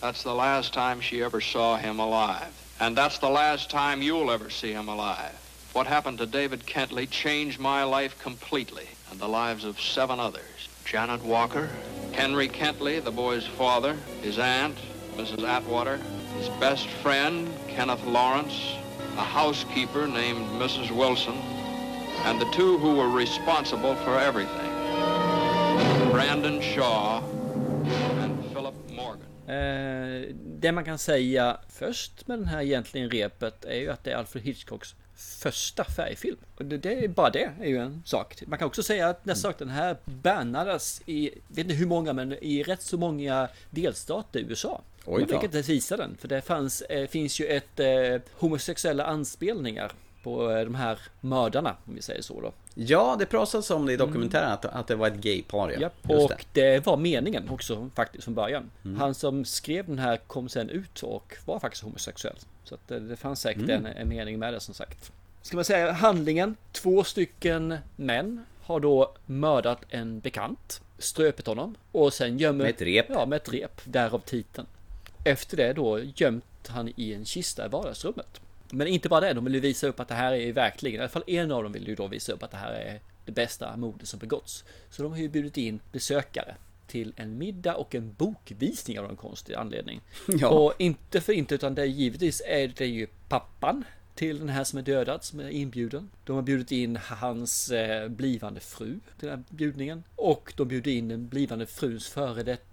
[0.00, 2.52] That's the last time she ever saw him alive.
[2.78, 5.34] And that's the last time you'll ever see him alive.
[5.72, 10.68] What happened to David Kentley changed my life completely and the lives of seven others.
[10.84, 11.68] Janet Walker,
[12.12, 14.76] Henry Kentley, the boy's father, his aunt,
[15.16, 15.46] Mrs.
[15.46, 15.98] Atwater,
[16.38, 18.74] his best friend, Kenneth Lawrence,
[19.16, 20.90] a housekeeper named Mrs.
[20.90, 21.36] Wilson,
[22.24, 24.69] and the two who were responsible for everything.
[26.20, 27.22] Brandon Shaw
[28.22, 29.20] and Philip Morgan.
[29.46, 34.10] Eh, det man kan säga först med den här egentligen repet är ju att det
[34.10, 36.36] är Alfred Hitchcocks första färgfilm.
[36.56, 38.42] Och det, det är bara det är ju en sak.
[38.46, 42.12] Man kan också säga att nästa sak, den här bannades i, vet inte hur många,
[42.12, 44.82] men i rätt så många delstater i USA.
[45.04, 49.04] Oj Man fick inte visa den, för det fanns, eh, finns ju ett eh, homosexuella
[49.04, 49.92] anspelningar
[50.22, 52.52] på eh, de här mördarna, om vi säger så då.
[52.74, 55.76] Ja, det pratas om det i dokumentären att, att det var ett gaypar.
[55.80, 55.90] Ja.
[56.08, 56.86] Och det.
[56.86, 58.70] var meningen också faktiskt från början.
[58.84, 59.00] Mm.
[59.00, 62.36] Han som skrev den här kom sen ut och var faktiskt homosexuell.
[62.64, 63.86] Så att det, det fanns säkert Mm.
[63.86, 65.12] en, en mening med det som sagt.
[65.42, 66.56] Ska man säga handlingen?
[66.72, 72.64] Två stycken män har då mördat en bekant, ströpit honom och sen gömmer...
[72.64, 73.06] Med ett rep.
[73.08, 73.80] Ja, med ett rep.
[73.84, 74.66] Därav titeln.
[75.24, 78.40] Efter det då gömt han i en kista i vardagsrummet.
[78.72, 80.98] Men inte bara det, de vill ju visa upp att det här är verkligen, i
[80.98, 83.32] alla fall en av dem vill ju då visa upp att det här är det
[83.32, 84.64] bästa mordet som begåtts.
[84.90, 86.54] Så de har ju bjudit in besökare
[86.86, 90.00] till en middag och en bokvisning av någon konstig anledning.
[90.26, 90.48] Ja.
[90.48, 94.64] Och inte för inte utan det är givetvis är det ju pappan till den här
[94.64, 96.10] som är dödad som är inbjuden.
[96.24, 100.02] De har bjudit in hans eh, blivande fru till den här bjudningen.
[100.16, 102.69] Och de bjuder in den blivande fruns före detta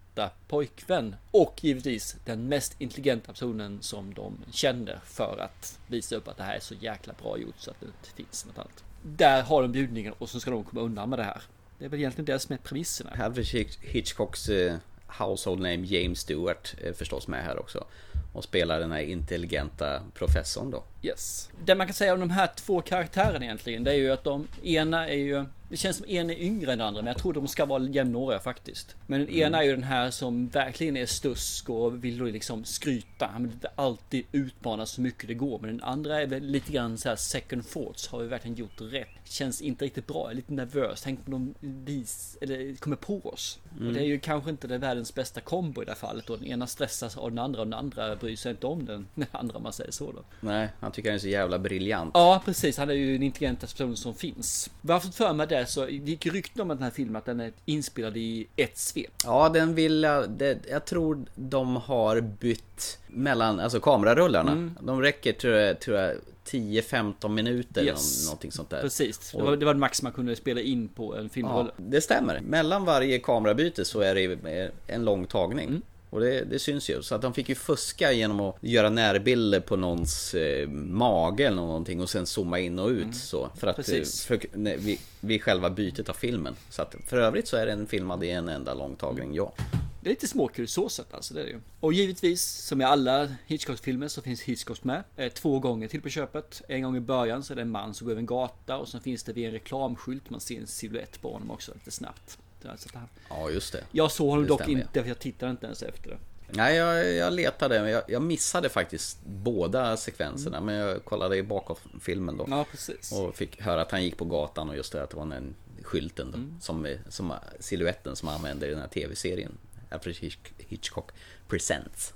[0.47, 1.15] pojkvän.
[1.31, 6.43] Och givetvis den mest intelligenta personen som de känner för att visa upp att det
[6.43, 8.83] här är så jäkla bra gjort så att det inte finns något annat.
[9.03, 11.41] Där har de bjudningen och så ska de komma undan med det här.
[11.79, 13.11] Det är väl egentligen det som är premisserna.
[13.15, 14.75] Hitch- Hitchcocks eh,
[15.07, 17.85] household name James Stewart är förstås med här också.
[18.33, 20.83] och spelar den här intelligenta professorn då.
[21.01, 21.49] Yes.
[21.65, 24.47] Det man kan säga om de här två karaktärerna egentligen, det är ju att de
[24.63, 27.33] ena är ju det känns som en är yngre än den andra, men jag tror
[27.33, 28.95] de ska vara jämnåriga faktiskt.
[29.07, 32.65] Men den ena är ju den här som verkligen är stusk och vill då liksom
[32.65, 33.27] skryta.
[33.33, 35.59] Han vill alltid utmana så mycket det går.
[35.59, 38.07] Men den andra är väl lite grann så här second thoughts.
[38.07, 39.07] Har vi verkligen gjort rätt?
[39.23, 40.23] Känns inte riktigt bra.
[40.23, 41.01] Jag är lite nervös.
[41.01, 43.59] Tänk om de vis, eller kommer på oss.
[43.75, 43.87] Mm.
[43.87, 46.29] Och det är ju kanske inte det världens bästa kombo i det här fallet.
[46.29, 49.07] Och den ena stressas av den andra och den andra bryr sig inte om den,
[49.15, 50.23] den andra man säger så då.
[50.39, 52.11] Nej, han tycker han är så jävla briljant.
[52.13, 52.77] Ja, precis.
[52.77, 54.69] Han är ju den intelligentaste personen som finns.
[54.81, 57.51] Varför för mig det så det gick rykten om den här filmen att den är
[57.65, 59.11] inspelad i ett svep.
[59.23, 60.29] Ja, den vill jag...
[60.29, 64.51] Det, jag tror de har bytt mellan, alltså kamerarullarna.
[64.51, 64.77] Mm.
[64.81, 68.25] De räcker tror jag, tror jag 10-15 minuter Yes.
[68.25, 68.81] någonting sånt där.
[68.81, 69.31] Precis.
[69.31, 71.71] Det Och- var, det var det max man kunde spela in på en filmrulle.
[71.77, 72.39] Ja, det stämmer.
[72.39, 75.67] Mellan varje kamerabyte så är det en lång tagning.
[75.67, 75.81] Mm.
[76.09, 77.01] Och det, det syns ju.
[77.01, 81.55] Så att de fick ju fuska genom att göra närbilder på någons eh, mage eller
[81.55, 83.49] någonting och sen zooma in och ut så.
[83.55, 83.99] För att eh, Mm.
[84.01, 84.25] Precis.
[84.25, 86.55] för, nej, vid, vid själva bytet av filmen.
[86.69, 89.53] Så att för övrigt så är den filmad i en enda lång tagning, ja.
[90.01, 91.59] Det är lite småkul så sätt alltså, det är det ju.
[91.79, 95.03] Och givetvis, som i alla Hitchcock-filmer så finns Hitchcock med.
[95.15, 96.61] Eh, två gånger till på köpet.
[96.67, 98.87] En gång i början så är det en man som går över en gata och
[98.87, 102.37] sen finns det vid en reklamskylt man ser en silhuett på honom också lite snabbt.
[102.65, 103.83] Alltså att han- Ja, just det.
[103.91, 106.17] Jag såg honom Det dock stämmer, inte, för jag tittade inte ens efter det.
[106.49, 110.61] Nej, jag, jag letade, men jag, jag missade faktiskt båda sekvenserna.
[110.61, 112.45] Men jag kollade i bakom filmen då.
[112.49, 112.65] Ja.
[113.11, 115.55] Och fick höra att han gick på gatan och just det att det var den
[115.81, 116.61] skylten då.
[116.65, 119.51] Som, som siluetten som han använder i den här tv-serien.
[119.91, 121.11] Alfred Hitch- Hitchcock
[121.47, 122.13] Presents.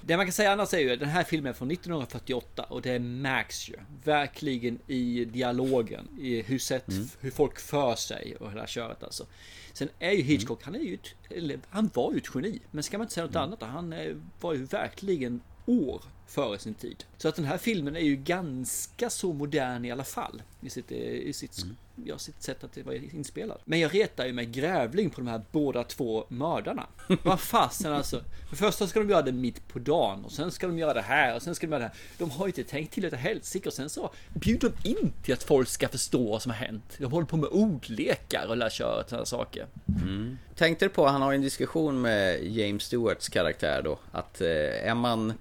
[0.00, 2.82] Det man kan säga annars är ju att den här filmen är från 1948 och
[2.82, 7.08] det märks ju verkligen i dialogen, i hur, sätt, Mm.
[7.20, 9.26] hur folk för sig och hela köret alltså.
[9.74, 12.98] Sen är ju Hitchcock, han är ju ett, han var ju ett geni, men ska
[12.98, 17.04] man inte säga något annat, han eh, var ju verkligen år före sin tid.
[17.16, 20.92] Så att den här filmen är ju ganska så modern i alla fall i sitt,
[20.92, 21.64] eh, i sitt,
[22.04, 23.58] ja, sitt sätt att vara inspelad.
[23.64, 26.86] Men jag retar ju mig grävling på de här båda två mördarna.
[27.22, 28.18] Vad fasen alltså.
[28.18, 30.94] För det första ska de göra det mitt på dagen och sen ska de göra
[30.94, 31.96] det här och sen ska de göra det här.
[32.18, 35.34] De har ju inte tänkt till ett helsike och sen så bjuder de in till
[35.34, 36.96] att folk ska förstå vad som har hänt.
[36.98, 39.66] De håller på med ordlekar och lär köra sådana saker.
[40.02, 40.38] Mm.
[40.56, 43.98] Tänkte du på, han har en diskussion med James Stewarts karaktär då.
[44.12, 45.32] Att eh, är man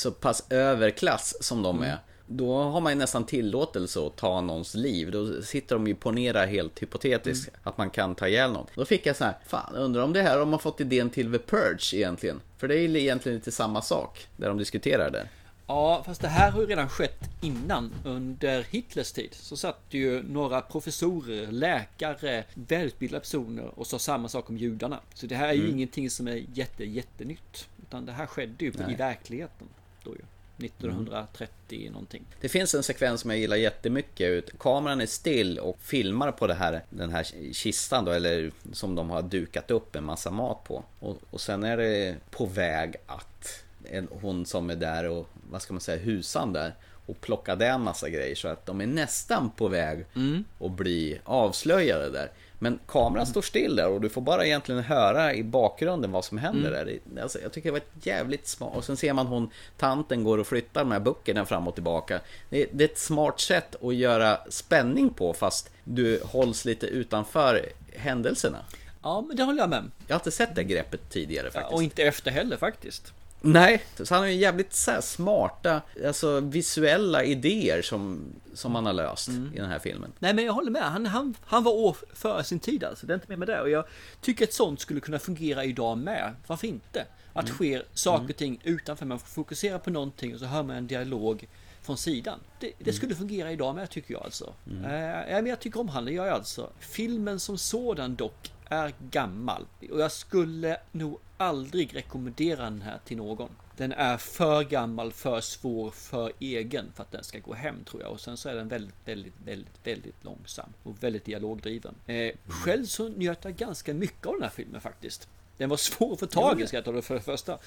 [0.00, 1.98] så pass överklass som de är.
[2.26, 5.10] Då har man ju nästan tillåtelse att ta någons liv.
[5.10, 8.66] Då sitter de ju på ner helt hypotetiskt att man kan ta ihjäl någon.
[8.74, 11.32] Då fick jag så här, fan undrar om det här har man fått idén till
[11.32, 12.40] The Purge egentligen.
[12.58, 15.28] För det är ju egentligen lite samma sak, där de diskuterar det.
[15.66, 17.92] Ja, fast det här har ju redan skett innan.
[18.04, 24.50] Under Hitlers tid så satt ju några professorer, läkare, välutbildade personer och sa samma sak
[24.50, 25.00] om judarna.
[25.14, 25.74] Så det här är ju Mm.
[25.74, 27.68] ingenting som är jätte, jättenytt.
[27.82, 28.96] Utan det här skedde ju i Nej.
[28.96, 29.68] verkligheten.
[30.04, 30.22] Då ju.
[30.66, 32.24] 1930 någonting.
[32.40, 34.28] Det finns en sekvens som jag gillar jättemycket.
[34.30, 34.50] Ut.
[34.58, 39.10] Kameran är still och filmar på det här, den här kistan då, eller som de
[39.10, 40.84] har dukat upp en massa mat på.
[40.98, 45.62] Och, och sen är det på väg att en, hon som är där och, vad
[45.62, 46.74] ska man säga, husan där
[47.06, 50.44] och plocka där en massa grejer så att de är nästan på väg Mm.
[50.60, 52.30] att bli avslöjade där.
[52.62, 56.38] Men kameran står still där och du får bara egentligen höra i bakgrunden vad som
[56.38, 56.98] händer Mm.
[57.14, 57.22] där.
[57.22, 58.76] Alltså, jag tycker det var ett jävligt smart...
[58.76, 62.20] Och sen ser man hon, tanten går och flyttar de här böckerna fram och tillbaka.
[62.50, 67.66] Det, det är ett smart sätt att göra spänning på fast du hålls lite utanför
[67.96, 68.58] händelserna.
[69.02, 69.90] Ja, men det håller jag med.
[70.06, 71.74] Jag har inte sett det greppet tidigare faktiskt.
[71.74, 73.12] Och inte efter heller faktiskt.
[73.40, 78.20] Nej, så han har ju jävligt så här smarta, alltså visuella idéer som,
[78.54, 79.52] som han har löst Mm.
[79.54, 80.12] i den här filmen.
[80.18, 83.12] Nej men jag håller med, han, han, han var år före sin tid alltså, det
[83.12, 83.60] är inte mer med det.
[83.60, 83.84] Och jag
[84.20, 86.34] tycker att sånt skulle kunna fungera idag med.
[86.46, 87.04] Varför inte?
[87.32, 87.54] Att Mm.
[87.56, 91.48] sker saker och ting utanför, man fokuserar på någonting och så hör man en dialog
[91.82, 92.38] från sidan.
[92.60, 94.54] Det, det skulle fungera idag med tycker jag alltså.
[94.70, 94.84] Mm.
[94.84, 96.70] Eh, men jag tycker om han, det gör jag alltså.
[96.80, 99.66] Filmen som sådan dock är gammal.
[99.90, 103.50] Och jag skulle nog aldrig rekommendera den här till någon.
[103.76, 108.02] Den är för gammal, för svår, för egen för att den ska gå hem tror
[108.02, 108.10] jag.
[108.12, 111.94] Och sen så är den väldigt, väldigt, väldigt, väldigt långsam och väldigt dialogdriven.
[112.06, 115.28] Eh, själv så njöt jag ganska mycket av den här filmen faktiskt.
[115.56, 117.58] Den var svår att få tag i ska jag ta det för det första.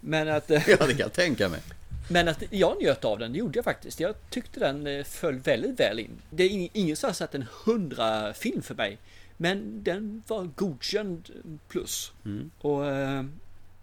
[0.00, 0.50] Men att...
[0.50, 1.60] eh, Ja, det kan jag tänka mig.
[2.10, 4.00] Men att jag njöt av den, det gjorde jag faktiskt.
[4.00, 6.22] Jag tyckte den eh, föll väldigt väl in.
[6.30, 8.98] Det är ing- ingen som har sett en hundra film för mig.
[9.42, 11.30] Men den var godkänd
[11.68, 12.12] plus.
[12.24, 12.50] Mm.
[12.60, 13.24] Och eh,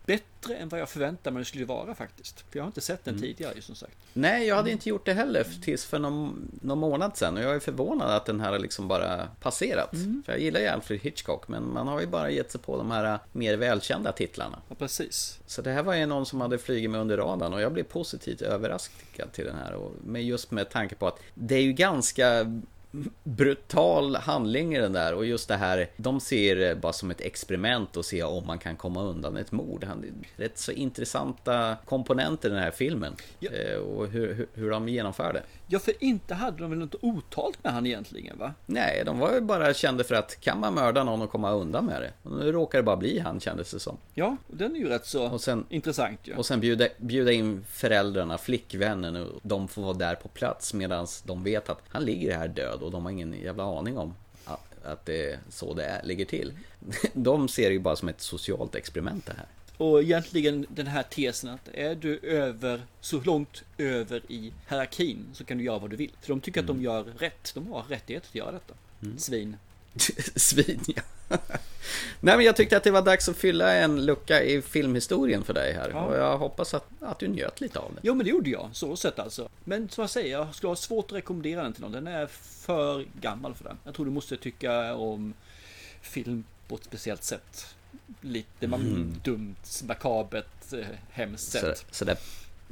[0.08, 2.40] bättre än vad jag förväntade mig det skulle vara faktiskt.
[2.40, 3.98] För jag har inte sett den tidigare ju som sagt.
[4.14, 7.56] Nej, jag hade inte gjort det heller tills för någon, någon månad sedan och jag
[7.56, 9.90] är förvånad att den här har liksom bara passerat.
[10.26, 12.92] För jag gillar ju Alfred Hitchcock men man har ju bara gett sig på de
[12.92, 14.60] här mer välkända titlarna.
[14.70, 15.40] Ja, precis.
[15.46, 17.84] Så det här var ju någon som hade flugit med under radarn och jag blev
[17.84, 19.74] positivt överraskad till den här.
[19.74, 22.46] Och med just med tanke på att det är ju ganska
[23.24, 27.98] brutal handling i den där och just det här De ser bara som ett experiment
[27.98, 29.84] och se om man kan komma undan ett mord.
[29.84, 30.14] Han- det är
[30.48, 35.34] Rätt så intressanta komponenter i den här filmen eh, och hur, hur, hur de genomför
[35.34, 35.44] det.
[35.68, 38.54] Ja, för inte hade de väl något otalt med han egentligen va?
[38.66, 41.86] Nej, de var ju bara kända för att kan man mörda någon och komma undan
[41.86, 42.14] med det?
[42.30, 43.98] Och nu råkar det bara bli han kändes det som.
[44.14, 46.36] Ja, den är ju rätt så Och sen, intressant ju.
[46.36, 51.08] och sen bjuda, bjuda in föräldrarna, flickvännen och de får vara där på plats medan
[51.26, 54.14] de vet att han ligger här död och de har ingen jävla aning om
[54.84, 56.54] att, det är så det är, ligger till.
[57.14, 59.46] De ser det ju bara som ett socialt experiment det här.
[59.78, 65.44] Och egentligen den här tesen att är du över, så långt över i hierarkin så
[65.44, 66.12] kan du göra vad du vill.
[66.22, 67.52] För de tycker att de gör rätt.
[67.54, 68.74] De har rättighet att göra detta.
[69.18, 69.58] Svin.
[70.36, 71.02] Svin ja.
[72.20, 75.54] Nej men jag tyckte att det var dags att fylla en lucka i filmhistorien för
[75.54, 75.90] dig här.
[75.94, 76.06] Ja.
[76.06, 78.00] Och jag hoppas att, att du njöt lite av det.
[78.04, 79.50] Jo men det gjorde jag, så sett alltså.
[79.64, 81.92] Men som jag säger, jag skulle ha svårt att rekommendera den till någon.
[81.92, 82.28] Den är
[82.66, 83.76] för gammal för det.
[83.84, 85.34] Jag tror du måste tycka om
[86.02, 87.76] film på ett speciellt sätt.
[88.22, 89.14] Lite Mm.
[89.24, 91.86] dumt, makabert, eh, hemskt Så, sätt.
[91.92, 92.18] så där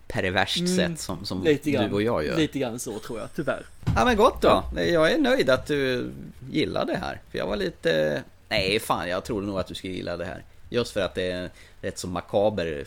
[0.07, 2.37] perverst Mm, sätt som, som grann, du och jag gör.
[2.37, 3.65] Lite grann så tror jag, tyvärr.
[3.95, 4.63] Ja men gott då.
[4.75, 6.11] Jag är nöjd att du
[6.51, 7.21] gillar det här.
[7.31, 8.23] För jag var lite...
[8.49, 10.43] Nej fan, jag trodde nog att du skulle gilla det här.
[10.69, 11.49] Just för att det är en
[11.81, 12.85] rätt så makaber,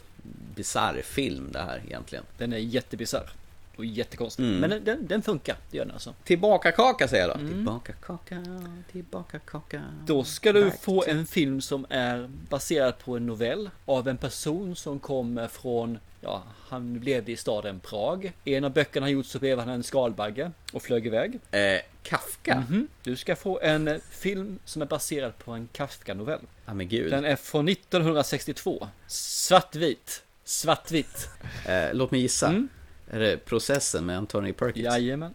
[0.54, 2.24] bisarr film det här egentligen.
[2.38, 3.30] Den är jättebisarr.
[3.78, 4.44] Och jättekonstig.
[4.44, 4.60] Mm.
[4.60, 6.14] Men den, den, den funkar, det gör den alltså.
[6.24, 7.40] Tillbaka kaka säger jag då.
[7.40, 7.52] Mm.
[7.52, 8.44] Tillbaka kaka,
[8.92, 9.82] tillbaka kaka.
[10.06, 14.16] Då ska du Back få en film som är baserad på en novell av en
[14.16, 18.32] person som kommer från, ja, han levde i staden Prag.
[18.44, 21.38] I en av böckerna han gjort så blev han en skalbagge och flög iväg.
[21.50, 22.64] Eh, Kafka?
[22.68, 22.88] Mhm.
[23.02, 26.40] Du ska få en film som är baserad på en Kafka-novell.
[26.66, 27.10] Ja men gud.
[27.10, 28.88] Den är från 1962.
[29.06, 30.22] Svartvit.
[30.44, 31.28] Svartvitt.
[31.66, 32.48] Eh, låt mig gissa.
[32.48, 32.68] Mm.
[33.10, 34.84] Är det processen med Anthony Perkins?
[34.84, 35.34] Jajamän.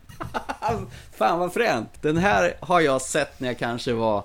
[1.18, 1.90] Fan vad fränt!
[2.02, 4.24] Den här har jag sett när jag kanske var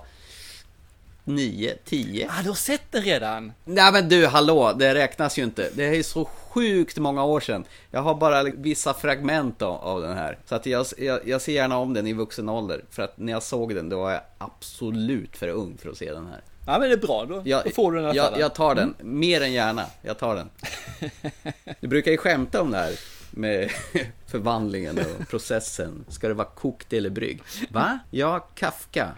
[1.23, 2.29] 9, 10.
[2.29, 3.53] Ah, du har sett den redan?
[3.65, 5.69] Nej men du, hallå, det räknas ju inte.
[5.73, 7.63] Det är ju så sjukt många år sedan.
[7.91, 10.37] Jag har bara vissa fragment av, av den här.
[10.45, 12.83] Så att jag, jag, jag ser gärna om den i vuxen ålder.
[12.89, 16.13] För att när jag såg den, då var jag absolut för ung för att se
[16.13, 16.41] den här.
[16.65, 18.15] Ja men det är bra, då, Jag, då får du den fall.
[18.15, 19.85] jag, jag tar den, mer än gärna.
[20.01, 20.49] Jag tar den.
[21.79, 22.93] Du brukar ju skämta om det här
[23.31, 23.71] med
[24.27, 26.05] förvandlingen och processen.
[26.07, 27.41] Ska det vara kokt eller brygg?
[27.69, 27.99] Va?
[28.11, 29.11] Ja, Kafka.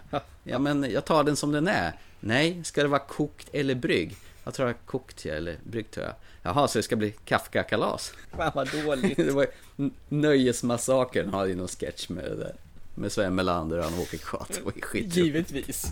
[0.43, 1.93] Ja, men jag tar den som den är.
[2.19, 4.15] Nej, ska det vara kokt eller brygg?
[4.43, 6.15] Jag tror jag kokt eller bryggt tror jag.
[6.43, 8.13] Jaha, så det ska bli Kafka-kalas?
[8.37, 9.17] Fan vad dåligt.
[9.17, 9.45] det var
[9.77, 12.55] ju Nöjesmassakern har ju någon sketch med det där.
[13.01, 14.47] Med Sven Melander och.
[14.47, 15.15] Det ju skit.
[15.15, 15.85] Givetvis.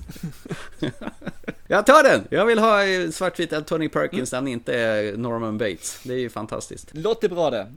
[1.67, 2.27] Jag tar den!
[2.29, 5.99] Jag vill ha eh, svartvit Tony Perkins, han inte är Norman Bates.
[6.03, 6.89] Det är ju fantastiskt.
[6.91, 7.73] Låter bra det.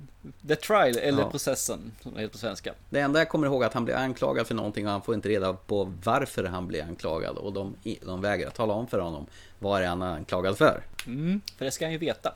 [0.49, 1.31] The Trial, eller Ja.
[1.31, 2.75] Processen, som det heter på svenska.
[2.91, 5.15] Det enda jag kommer ihåg är att han blir anklagad för någonting och han får
[5.15, 7.37] inte reda på varför han blir anklagad.
[7.37, 7.77] Och de,
[8.07, 9.27] de vägrar tala om för honom
[9.59, 10.83] vad är han är anklagad för.
[11.07, 12.35] Mm, för det ska han ju veta.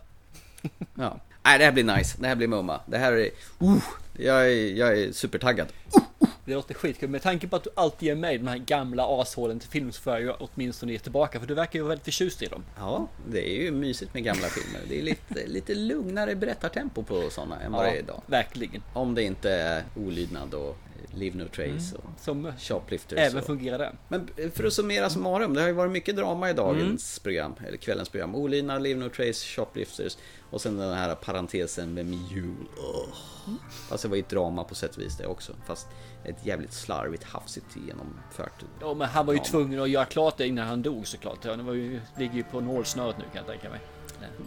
[0.94, 1.20] Ja.
[1.42, 2.16] Nej, det här blir nice.
[2.20, 2.80] Det här blir mumma.
[2.86, 3.30] Det här är...
[3.62, 3.78] Uh,
[4.18, 5.66] jag, är jag är supertaggad.
[6.47, 7.11] Det låter skitkul.
[7.11, 10.03] Med tanke på att du alltid med i de här gamla ashålen till film så
[10.03, 11.40] får jag ju åtminstone ge tillbaka.
[11.40, 12.64] För du verkar ju vara väldigt förtjust i dem.
[12.78, 14.80] Ja, det är ju mysigt med gamla filmer.
[14.88, 18.22] Det är lite, lite lugnare berättartempo på sådana än vad det är idag.
[18.26, 18.82] verkligen.
[18.92, 20.76] Om det inte är olydnad och
[21.14, 23.18] Leave No Trace och Som Shoplifters.
[23.18, 23.46] även och...
[23.46, 23.92] fungerar det.
[24.09, 27.76] Men för att summera summarum, det har ju varit mycket drama i dagens program, eller
[27.76, 28.34] kvällens program.
[28.34, 30.16] Olydnad, Leave No Trace, Shoplifters
[30.50, 32.66] och sen den här parentesen med Mule.
[32.76, 33.54] Oh.
[33.88, 35.52] Fast det var ju ett drama på sätt och vis det också.
[35.66, 35.86] Fast
[36.24, 38.64] ett jävligt slarvigt, hafsigt genomfört.
[38.80, 39.50] Ja, men han var ju drama.
[39.50, 41.44] tvungen att göra klart det innan han dog såklart.
[41.44, 43.80] Han var ju, ligger ju på nålsnöret nu kan jag tänka mig.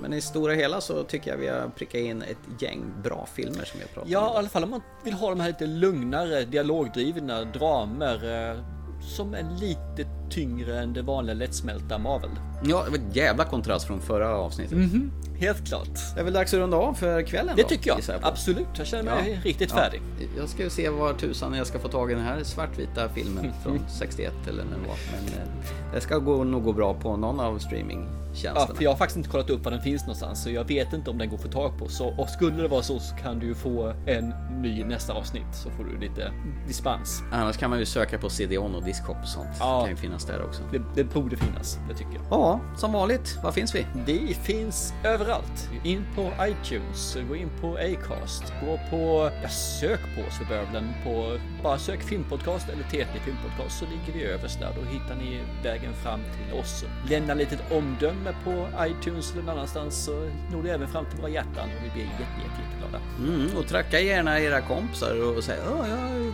[0.02, 3.66] Men i stora hela så tycker jag vi har prickat in ett gäng bra filmer
[3.66, 4.36] som jag pratat Ja, om.
[4.36, 8.58] i alla fall om man vill ha de här lite lugnare, dialogdrivna dramer eh,
[9.02, 12.30] som är lite tyngre än det vanliga lättsmälta Marvel.
[12.64, 14.78] Ja, det var ett jävla kontrast från förra avsnittet.
[14.78, 15.88] Mhm, helt klart.
[16.16, 18.22] Det är väl dags att runda av för kvällen Det då, tycker jag.
[18.22, 18.28] på.
[18.28, 20.02] Absolut, jag känner mig riktigt färdig.
[20.38, 23.52] Jag ska ju se var tusan jag ska få tag i den här svartvita filmen
[23.64, 24.98] från 61 eller när det var.
[25.12, 28.84] Men eh, det ska gå, nog gå bra på någon av streamingtjänsterna känns Ja, för
[28.84, 31.18] jag har faktiskt inte kollat upp var den finns någonstans, så jag vet inte om
[31.18, 31.88] den går att få tag på.
[31.88, 35.56] Så, och skulle det vara så så kan du ju få en ny nästa avsnitt,
[35.64, 36.32] så får du lite
[36.68, 37.24] dispens.
[37.32, 39.48] Annars kan man ju söka på CD-ON och Discop och sånt.
[39.60, 39.76] Ja.
[39.76, 40.64] Det kan ju finnas där också.
[40.72, 42.24] Det, det borde finnas, det tycker jag.
[42.30, 43.40] Ja, som vanligt.
[43.44, 43.86] Var finns vi?
[44.06, 45.70] Det finns överallt.
[45.84, 50.90] In på iTunes, gå in på Acast, gå på, ja, sök på oss för bövelen
[51.04, 54.70] på, bara sök filmpodcast eller TT filmpodcast så ligger vi överst där.
[54.76, 56.86] Då hittar ni vägen fram till oss.
[57.10, 60.12] Lämna lite omdöme på iTunes eller någon annanstans så
[60.52, 63.00] når det även fram till våra hjärtan och vi blir jätte, jätte, jätteglada.
[63.20, 65.88] Mm, och tracka gärna era kompisar och säga att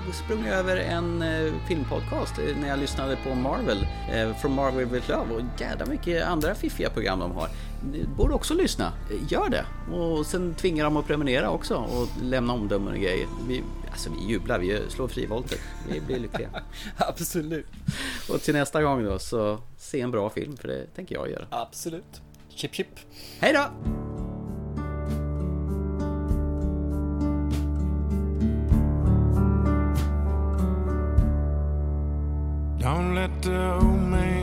[0.06, 4.86] jag sprung över en eh, filmpodcast eh, när jag lyssnade på Marvel, eh, från Marvel
[4.86, 7.50] with Love och jävla mycket andra fiffiga program de har.
[7.92, 8.94] Ni borde också lyssna.
[9.30, 9.66] Gör det!
[9.96, 13.28] Och sen tvinga dem att prenumerera också och lämna omdömen och grejer.
[13.48, 15.58] Vi, alltså vi jublar, vi slår frivolter.
[15.90, 16.50] Vi blir lyckliga.
[16.98, 17.66] Absolut.
[18.30, 21.46] Och till nästa gång då så se en bra film för det tänker jag göra.
[21.50, 22.22] Absolut.
[22.50, 22.88] Chip chip.
[23.40, 23.66] Hej då!
[32.80, 34.35] Don't let the old man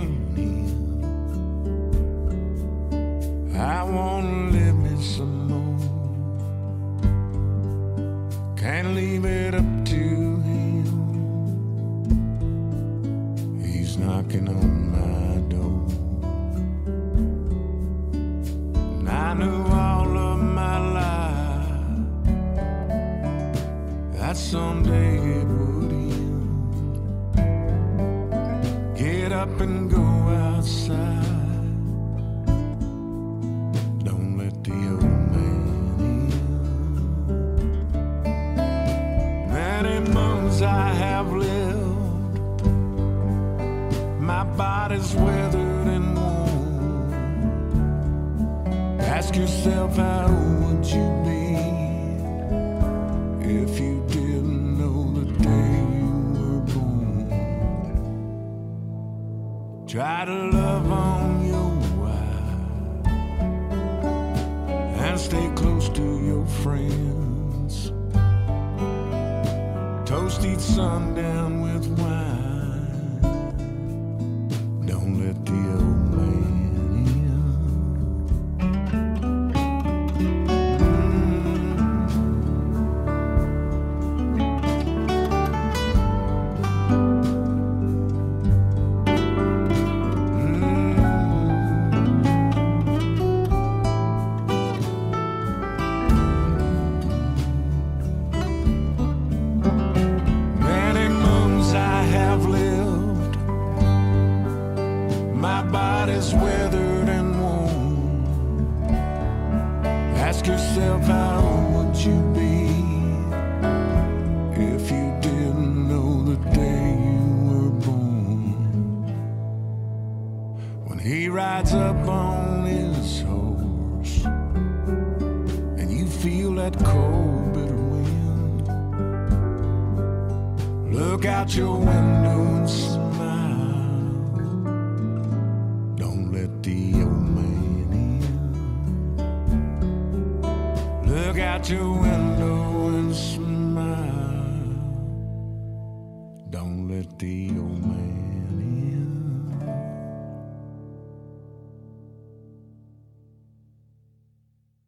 [3.55, 5.79] I wanna live me some more.
[8.57, 9.97] Can't leave it up to
[10.49, 10.87] him.
[13.63, 15.87] He's knocking on my door.
[18.99, 21.69] And I knew all of my life
[24.17, 26.49] that someday it would end.
[28.97, 31.32] Get up and go outside.